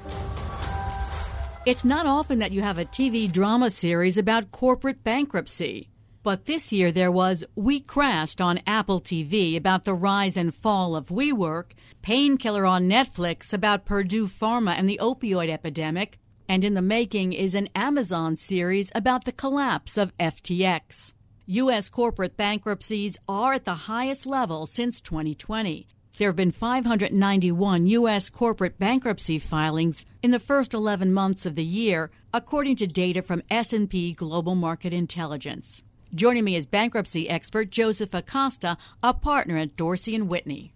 It's 1.65 1.83
not 1.83 2.05
often 2.05 2.39
that 2.39 2.53
you 2.53 2.61
have 2.61 2.77
a 2.77 2.85
TV 2.85 3.29
drama 3.29 3.69
series 3.69 4.17
about 4.17 4.51
corporate 4.51 5.03
bankruptcy. 5.03 5.89
But 6.23 6.45
this 6.45 6.71
year 6.71 6.93
there 6.93 7.11
was 7.11 7.43
We 7.55 7.81
Crashed 7.81 8.39
on 8.39 8.61
Apple 8.65 9.01
TV 9.01 9.57
about 9.57 9.83
the 9.83 9.93
rise 9.93 10.37
and 10.37 10.55
fall 10.55 10.95
of 10.95 11.09
WeWork, 11.09 11.71
Painkiller 12.01 12.65
on 12.65 12.89
Netflix 12.89 13.51
about 13.51 13.83
Purdue 13.83 14.29
Pharma 14.29 14.75
and 14.77 14.87
the 14.87 14.99
opioid 15.01 15.49
epidemic, 15.49 16.19
and 16.47 16.63
in 16.63 16.75
the 16.75 16.81
making 16.81 17.33
is 17.33 17.53
an 17.53 17.67
Amazon 17.75 18.37
series 18.37 18.93
about 18.95 19.25
the 19.25 19.33
collapse 19.33 19.97
of 19.97 20.15
FTX. 20.19 21.11
U.S. 21.47 21.89
corporate 21.89 22.37
bankruptcies 22.37 23.17
are 23.27 23.51
at 23.51 23.65
the 23.65 23.75
highest 23.91 24.25
level 24.25 24.65
since 24.65 25.01
2020. 25.01 25.89
There 26.19 26.29
have 26.29 26.35
been 26.35 26.51
591 26.51 27.87
U.S. 27.87 28.29
corporate 28.29 28.77
bankruptcy 28.77 29.39
filings 29.39 30.05
in 30.21 30.29
the 30.29 30.39
first 30.39 30.75
11 30.75 31.11
months 31.11 31.47
of 31.47 31.55
the 31.55 31.63
year, 31.63 32.11
according 32.31 32.75
to 32.77 32.87
data 32.87 33.23
from 33.23 33.41
S&P 33.49 34.13
Global 34.13 34.53
Market 34.53 34.93
Intelligence. 34.93 35.81
Joining 36.13 36.43
me 36.43 36.55
is 36.55 36.67
bankruptcy 36.67 37.27
expert 37.27 37.71
Joseph 37.71 38.13
Acosta, 38.13 38.77
a 39.01 39.15
partner 39.15 39.57
at 39.57 39.75
Dorsey 39.75 40.13
and 40.13 40.29
Whitney. 40.29 40.75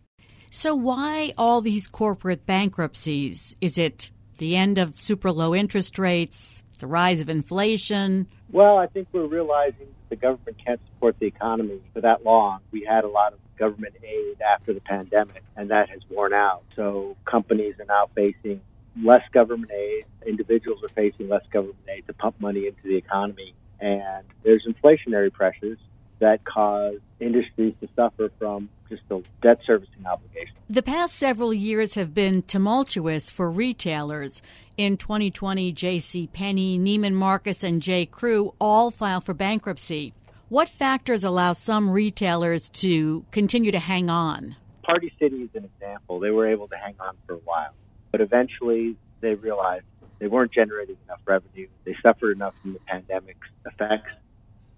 So, 0.50 0.73
why 0.73 1.34
all 1.38 1.62
these 1.62 1.86
corporate 1.88 2.47
bankruptcies? 2.47 3.56
Is 3.62 3.78
it 3.78 4.10
the 4.39 4.56
end 4.56 4.80
of 4.80 5.00
super 5.00 5.32
low 5.32 5.54
interest 5.54 6.00
rates, 6.00 6.63
the 6.80 6.88
rise 6.88 7.21
of 7.21 7.30
inflation? 7.30 8.26
Well, 8.52 8.80
I 8.80 8.88
think 8.88 9.08
we're 9.12 9.28
realizing 9.28 9.93
the 10.10 10.15
government 10.15 10.58
can't 10.65 10.82
support 10.88 11.19
the 11.19 11.28
economy 11.28 11.80
for 11.93 12.02
that 12.02 12.26
long. 12.26 12.62
We 12.71 12.86
had 12.86 13.04
a 13.04 13.08
lot 13.08 13.34
of 13.34 13.39
government 13.58 13.96
aid 14.04 14.41
after 14.41 14.74
the 14.74 14.82
pandemic, 14.82 15.43
and 15.56 15.70
that 15.72 15.89
has 15.89 16.00
worn 16.10 16.34
out. 16.34 16.63
So, 16.76 17.17
companies 17.26 17.76
are 17.80 17.86
now 17.86 18.10
facing 18.15 18.62
less 19.04 19.24
government 19.32 19.72
aid. 19.72 20.06
Individuals 20.26 20.84
are 20.84 20.89
facing 20.89 21.30
less 21.30 21.46
government 21.52 21.78
aid 21.88 22.08
to 22.08 22.13
pump 22.13 22.39
money 22.39 22.67
into 22.67 22.82
the 22.84 22.96
economy 22.96 23.54
and 23.80 24.26
there's 24.43 24.65
inflationary 24.67 25.32
pressures 25.32 25.78
that 26.20 26.43
cause 26.46 26.98
industries 27.20 27.76
to 27.80 27.88
suffer 27.96 28.32
from 28.39 28.70
just 28.89 29.04
the 29.08 29.24
debt 29.41 29.60
servicing 29.65 30.06
obligation. 30.06 30.56
The 30.70 30.82
past 30.82 31.15
several 31.15 31.54
years 31.54 31.93
have 31.93 32.13
been 32.13 32.41
tumultuous 32.41 33.30
for 33.30 33.52
retailers. 33.52 34.41
In 34.78 34.98
2020, 34.98 35.72
J.C. 35.74 36.28
Penney, 36.28 36.80
Neiman 36.80 37.13
Marcus, 37.13 37.63
and 37.63 37.82
J. 37.82 38.06
Crew 38.06 38.54
all 38.60 38.89
filed 38.89 39.26
for 39.26 39.34
bankruptcy. 39.34 40.13
What 40.50 40.70
factors 40.70 41.26
allow 41.26 41.52
some 41.52 41.90
retailers 41.90 42.70
to 42.70 43.26
continue 43.32 43.70
to 43.74 43.80
hang 43.80 44.10
on? 44.10 44.56
Party 44.82 45.12
City 45.20 45.42
is 45.42 45.50
an 45.56 45.66
example. 45.66 46.22
They 46.22 46.32
were 46.32 46.48
able 46.48 46.70
to 46.70 46.78
hang 46.78 46.96
on 47.02 47.18
for 47.26 47.34
a 47.34 47.40
while, 47.40 47.74
but 48.14 48.22
eventually 48.22 48.96
they 49.20 49.34
realized 49.34 49.84
they 50.20 50.28
weren't 50.28 50.54
generating 50.54 50.96
enough 51.04 51.20
revenue. 51.26 51.68
They 51.84 51.98
suffered 52.02 52.32
enough 52.32 52.54
from 52.62 52.72
the 52.72 52.80
pandemic's 52.80 53.50
effects. 53.66 54.10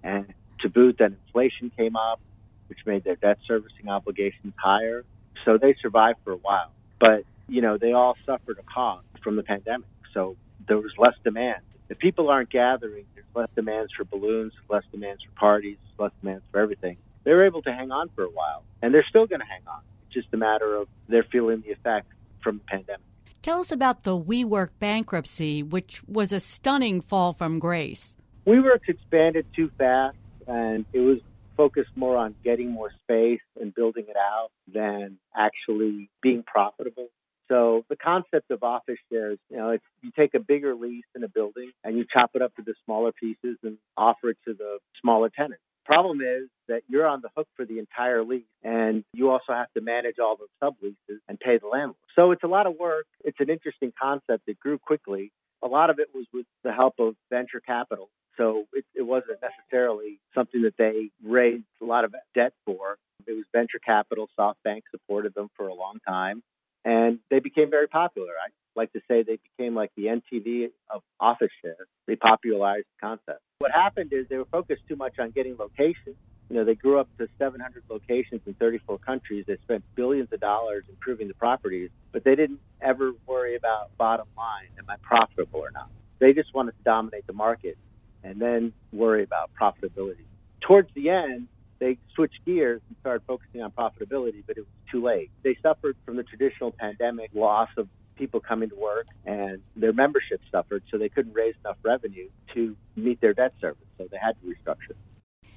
And 0.01 0.33
to 0.61 0.69
boot, 0.69 0.95
then 0.97 1.17
inflation 1.27 1.71
came 1.77 1.95
up, 1.95 2.19
which 2.67 2.79
made 2.87 3.03
their 3.03 3.17
debt 3.17 3.37
servicing 3.45 3.89
obligations 3.89 4.55
higher. 4.57 5.05
So 5.45 5.59
they 5.59 5.75
survived 5.79 6.17
for 6.23 6.31
a 6.33 6.37
while. 6.37 6.71
But, 6.99 7.25
you 7.47 7.61
know, 7.61 7.77
they 7.77 7.93
all 7.93 8.17
suffered 8.25 8.57
a 8.57 8.63
cost 8.63 9.05
from 9.23 9.35
the 9.35 9.43
pandemic. 9.43 9.87
So 10.15 10.35
there 10.67 10.77
was 10.77 10.93
less 10.97 11.13
demand. 11.23 11.61
If 11.89 11.99
people 11.99 12.31
aren't 12.31 12.49
gathering, 12.49 13.05
less 13.35 13.49
demands 13.55 13.91
for 13.95 14.03
balloons, 14.05 14.53
less 14.69 14.83
demands 14.91 15.21
for 15.23 15.31
parties, 15.39 15.77
less 15.97 16.11
demands 16.21 16.43
for 16.51 16.59
everything. 16.59 16.97
They 17.23 17.31
were 17.31 17.45
able 17.45 17.61
to 17.63 17.73
hang 17.73 17.91
on 17.91 18.09
for 18.15 18.23
a 18.23 18.29
while, 18.29 18.63
and 18.81 18.93
they're 18.93 19.05
still 19.07 19.27
going 19.27 19.41
to 19.41 19.45
hang 19.45 19.61
on. 19.67 19.81
It's 20.05 20.13
just 20.13 20.33
a 20.33 20.37
matter 20.37 20.75
of 20.75 20.87
they're 21.07 21.25
feeling 21.31 21.61
the 21.65 21.71
effect 21.71 22.07
from 22.41 22.57
the 22.59 22.63
pandemic. 22.65 23.01
Tell 23.41 23.59
us 23.59 23.71
about 23.71 24.03
the 24.03 24.19
WeWork 24.19 24.69
bankruptcy, 24.79 25.63
which 25.63 26.01
was 26.07 26.31
a 26.33 26.39
stunning 26.39 27.01
fall 27.01 27.31
from 27.31 27.59
grace. 27.59 28.15
WeWork 28.45 28.87
expanded 28.87 29.45
too 29.55 29.71
fast, 29.77 30.17
and 30.47 30.85
it 30.93 30.99
was 30.99 31.19
focused 31.55 31.91
more 31.95 32.17
on 32.17 32.35
getting 32.43 32.71
more 32.71 32.89
space 33.03 33.41
and 33.59 33.75
building 33.75 34.05
it 34.07 34.15
out 34.15 34.49
than 34.73 35.17
actually 35.35 36.09
being 36.21 36.43
profitable. 36.43 37.09
So 37.49 37.83
the 37.89 37.95
concept 37.95 38.51
of 38.51 38.63
office 38.63 38.99
shares, 39.11 39.39
you 39.49 39.57
know, 39.57 39.69
it's 39.71 39.83
you 40.01 40.11
take 40.15 40.33
a 40.35 40.39
bigger 40.39 40.75
lease 40.75 41.05
in 41.15 41.23
a 41.23 41.27
building 41.27 41.71
and 41.83 41.97
you 41.97 42.05
chop 42.11 42.31
it 42.35 42.41
up 42.41 42.53
into 42.57 42.73
smaller 42.85 43.11
pieces 43.11 43.57
and 43.63 43.77
offer 43.97 44.29
it 44.29 44.37
to 44.47 44.53
the 44.53 44.77
smaller 45.01 45.29
tenants 45.29 45.63
Problem 45.89 46.21
is 46.21 46.49
that 46.67 46.83
you're 46.87 47.07
on 47.07 47.21
the 47.21 47.29
hook 47.35 47.47
for 47.55 47.65
the 47.65 47.79
entire 47.79 48.23
lease 48.23 48.43
and 48.63 49.03
you 49.11 49.31
also 49.31 49.53
have 49.53 49.73
to 49.73 49.81
manage 49.81 50.17
all 50.21 50.37
the 50.37 50.45
subleases 50.63 51.17
and 51.27 51.39
pay 51.39 51.57
the 51.57 51.65
landlord. 51.65 51.95
So 52.15 52.29
it's 52.31 52.43
a 52.43 52.47
lot 52.47 52.67
of 52.67 52.75
work. 52.79 53.07
It's 53.23 53.39
an 53.39 53.49
interesting 53.49 53.91
concept 53.99 54.45
that 54.45 54.59
grew 54.59 54.77
quickly. 54.77 55.31
A 55.63 55.67
lot 55.67 55.89
of 55.89 55.97
it 55.97 56.09
was 56.13 56.27
with 56.31 56.45
the 56.63 56.71
help 56.71 56.99
of 56.99 57.15
venture 57.31 57.59
capital. 57.59 58.09
So 58.37 58.65
it, 58.71 58.85
it 58.93 59.01
wasn't 59.01 59.39
necessarily 59.41 60.19
something 60.35 60.61
that 60.61 60.75
they 60.77 61.09
raised 61.23 61.63
a 61.81 61.85
lot 61.85 62.05
of 62.05 62.13
debt 62.35 62.53
for. 62.67 62.97
It 63.25 63.33
was 63.33 63.45
venture 63.51 63.79
capital. 63.83 64.27
SoftBank 64.39 64.81
supported 64.91 65.33
them 65.33 65.49
for 65.57 65.69
a 65.69 65.73
long 65.73 65.97
time 66.07 66.43
and 66.85 67.19
they 67.29 67.39
became 67.39 67.69
very 67.69 67.87
popular. 67.87 68.29
I 68.29 68.49
like 68.75 68.91
to 68.93 69.01
say 69.07 69.23
they 69.23 69.39
became 69.57 69.75
like 69.75 69.91
the 69.95 70.05
MTV 70.05 70.71
of 70.89 71.01
office 71.19 71.51
share. 71.61 71.87
They 72.07 72.15
popularized 72.15 72.85
the 72.85 73.07
concept. 73.07 73.41
What 73.59 73.71
happened 73.71 74.13
is 74.13 74.27
they 74.29 74.37
were 74.37 74.45
focused 74.45 74.83
too 74.87 74.95
much 74.95 75.19
on 75.19 75.31
getting 75.31 75.57
locations. 75.57 76.15
You 76.49 76.55
know, 76.55 76.63
they 76.63 76.75
grew 76.75 76.99
up 76.99 77.07
to 77.19 77.27
700 77.37 77.83
locations 77.89 78.41
in 78.47 78.55
34 78.55 78.97
countries. 78.99 79.45
They 79.47 79.57
spent 79.63 79.83
billions 79.95 80.29
of 80.31 80.39
dollars 80.39 80.83
improving 80.89 81.27
the 81.27 81.35
properties, 81.35 81.91
but 82.11 82.23
they 82.23 82.35
didn't 82.35 82.59
ever 82.81 83.11
worry 83.27 83.55
about 83.55 83.95
bottom 83.97 84.27
line. 84.35 84.69
Am 84.79 84.85
I 84.89 84.95
profitable 85.01 85.59
or 85.59 85.71
not? 85.71 85.89
They 86.19 86.33
just 86.33 86.53
wanted 86.55 86.71
to 86.71 86.83
dominate 86.83 87.27
the 87.27 87.33
market 87.33 87.77
and 88.23 88.41
then 88.41 88.73
worry 88.91 89.23
about 89.23 89.51
profitability. 89.59 90.25
Towards 90.61 90.89
the 90.95 91.09
end, 91.09 91.47
they 91.79 91.97
switched 92.13 92.45
gears 92.45 92.81
and 92.87 92.97
started 92.99 93.23
focusing 93.25 93.61
on 93.61 93.71
profitability, 93.71 94.43
but 94.45 94.57
it 94.57 94.61
was 94.61 94.67
too 94.91 95.03
late. 95.03 95.31
They 95.43 95.57
suffered 95.61 95.95
from 96.05 96.17
the 96.17 96.23
traditional 96.23 96.71
pandemic 96.71 97.31
loss 97.33 97.69
of 97.77 97.87
people 98.15 98.41
coming 98.41 98.69
to 98.69 98.75
work 98.75 99.07
and 99.25 99.61
their 99.75 99.93
membership 99.93 100.41
suffered, 100.51 100.83
so 100.91 100.97
they 100.97 101.09
couldn't 101.09 101.33
raise 101.33 101.55
enough 101.63 101.77
revenue 101.83 102.29
to 102.53 102.75
meet 102.95 103.21
their 103.21 103.33
debt 103.33 103.53
service. 103.61 103.87
So 103.97 104.07
they 104.11 104.17
had 104.17 104.35
to 104.41 104.45
restructure. 104.45 104.95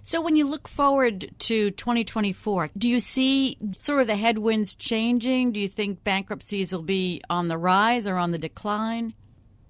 So, 0.05 0.21
when 0.21 0.35
you 0.35 0.49
look 0.49 0.67
forward 0.67 1.31
to 1.39 1.71
2024, 1.71 2.71
do 2.77 2.89
you 2.89 2.99
see 2.99 3.57
sort 3.79 4.01
of 4.01 4.09
the 4.09 4.17
headwinds 4.17 4.75
changing? 4.75 5.53
Do 5.53 5.61
you 5.61 5.69
think 5.69 6.03
bankruptcies 6.03 6.73
will 6.73 6.83
be 6.83 7.23
on 7.31 7.47
the 7.47 7.57
rise 7.57 8.09
or 8.09 8.17
on 8.17 8.33
the 8.33 8.39
decline? 8.39 9.15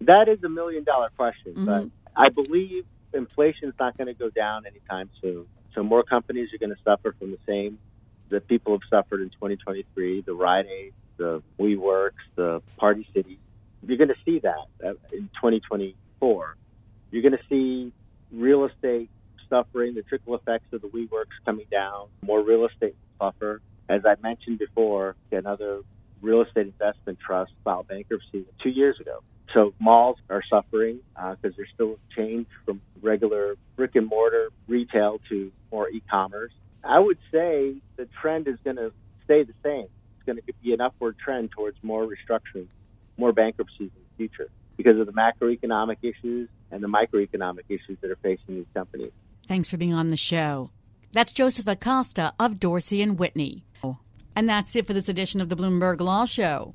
That 0.01 0.29
is 0.29 0.43
a 0.43 0.49
million 0.49 0.85
dollar 0.85 1.11
question, 1.17 1.53
mm-hmm. 1.53 1.67
but 1.67 1.89
I 2.17 2.31
believe 2.31 2.87
inflation 3.13 3.69
is 3.69 3.75
not 3.79 3.97
going 3.99 4.07
to 4.07 4.15
go 4.15 4.31
down 4.31 4.65
anytime 4.67 5.11
soon. 5.21 5.47
So, 5.75 5.83
more 5.83 6.03
companies 6.03 6.49
are 6.53 6.59
going 6.59 6.75
to 6.75 6.83
suffer 6.85 7.15
from 7.19 7.31
the 7.31 7.39
same 7.47 7.79
that 8.31 8.49
people 8.49 8.73
have 8.73 8.83
suffered 8.91 9.21
in 9.21 9.31
2023 9.31 10.23
the 10.23 10.35
Rite 10.35 10.67
Aid, 10.67 10.93
the 11.17 11.43
WeWorks, 11.59 12.13
the 12.35 12.63
Party 12.77 13.07
City. 13.15 13.39
You're 13.87 13.99
going 13.99 14.09
to 14.09 14.15
see 14.25 14.41
that 14.41 14.67
uh, 14.85 14.95
in 15.13 15.29
2024. 15.41 16.57
You're 17.11 17.23
going 17.23 17.33
to 17.33 17.45
see 17.49 17.93
real 18.33 18.65
estate 18.65 19.11
suffering, 19.49 19.95
the 19.95 20.03
trickle 20.03 20.35
effects 20.35 20.73
of 20.73 20.81
the 20.81 20.89
WeWorks 20.89 21.37
coming 21.45 21.67
down, 21.71 22.09
more 22.23 22.43
real 22.43 22.67
estate 22.67 22.97
suffer. 23.21 23.61
As 23.89 24.03
I 24.07 24.15
mentioned 24.23 24.59
before, 24.59 25.17
another 25.31 25.83
real 26.23 26.43
estate 26.43 26.67
investment 26.67 27.19
trust 27.21 27.53
filed 27.65 27.89
bankruptcy 27.89 28.47
two 28.63 28.71
years 28.71 28.99
ago. 29.01 29.23
So 29.53 29.75
malls 29.79 30.17
are 30.31 30.43
suffering 30.49 31.01
because 31.15 31.37
uh, 31.45 31.51
there's 31.57 31.69
still 31.75 31.99
a 31.99 32.15
change 32.17 32.47
from 32.65 32.81
regular 33.03 33.57
brick 33.77 33.97
and 33.97 34.07
mortar 34.07 34.49
retail 34.67 35.21
to 35.29 35.53
more 35.73 35.89
e-commerce. 35.89 36.53
I 36.85 36.99
would 36.99 37.19
say 37.33 37.75
the 37.97 38.07
trend 38.21 38.47
is 38.47 38.59
going 38.63 38.77
to 38.77 38.93
stay 39.25 39.43
the 39.43 39.55
same 39.65 39.89
it's 40.23 40.27
going 40.27 40.37
to 40.37 40.53
be 40.63 40.73
an 40.73 40.81
upward 40.81 41.19
trend 41.19 41.51
towards 41.51 41.77
more 41.83 42.07
restructuring, 42.07 42.69
more 43.17 43.33
bankruptcies 43.33 43.91
in 43.95 44.03
the 44.03 44.17
future 44.17 44.49
because 44.77 44.99
of 44.99 45.07
the 45.07 45.13
macroeconomic 45.13 45.97
issues 46.03 46.49
and 46.71 46.83
the 46.83 46.89
microeconomic 46.89 47.65
issues 47.69 47.99
that 48.01 48.11
are 48.11 48.19
facing 48.23 48.55
these 48.55 48.67
companies. 48.73 49.11
Thanks 49.49 49.69
for 49.69 49.77
being 49.77 49.93
on 49.93 50.09
the 50.09 50.17
show. 50.17 50.71
That's 51.13 51.33
Joseph 51.33 51.67
Acosta 51.67 52.33
of 52.39 52.61
Dorsey 52.61 53.03
and 53.03 53.19
Whitney. 53.19 53.65
And 54.35 54.49
that's 54.49 54.75
it 54.77 54.87
for 54.87 54.95
this 54.95 55.11
edition 55.11 55.43
of 55.43 55.51
the 55.51 55.57
Bloomberg 55.57 56.01
Law 56.01 56.25
Show. 56.25 56.75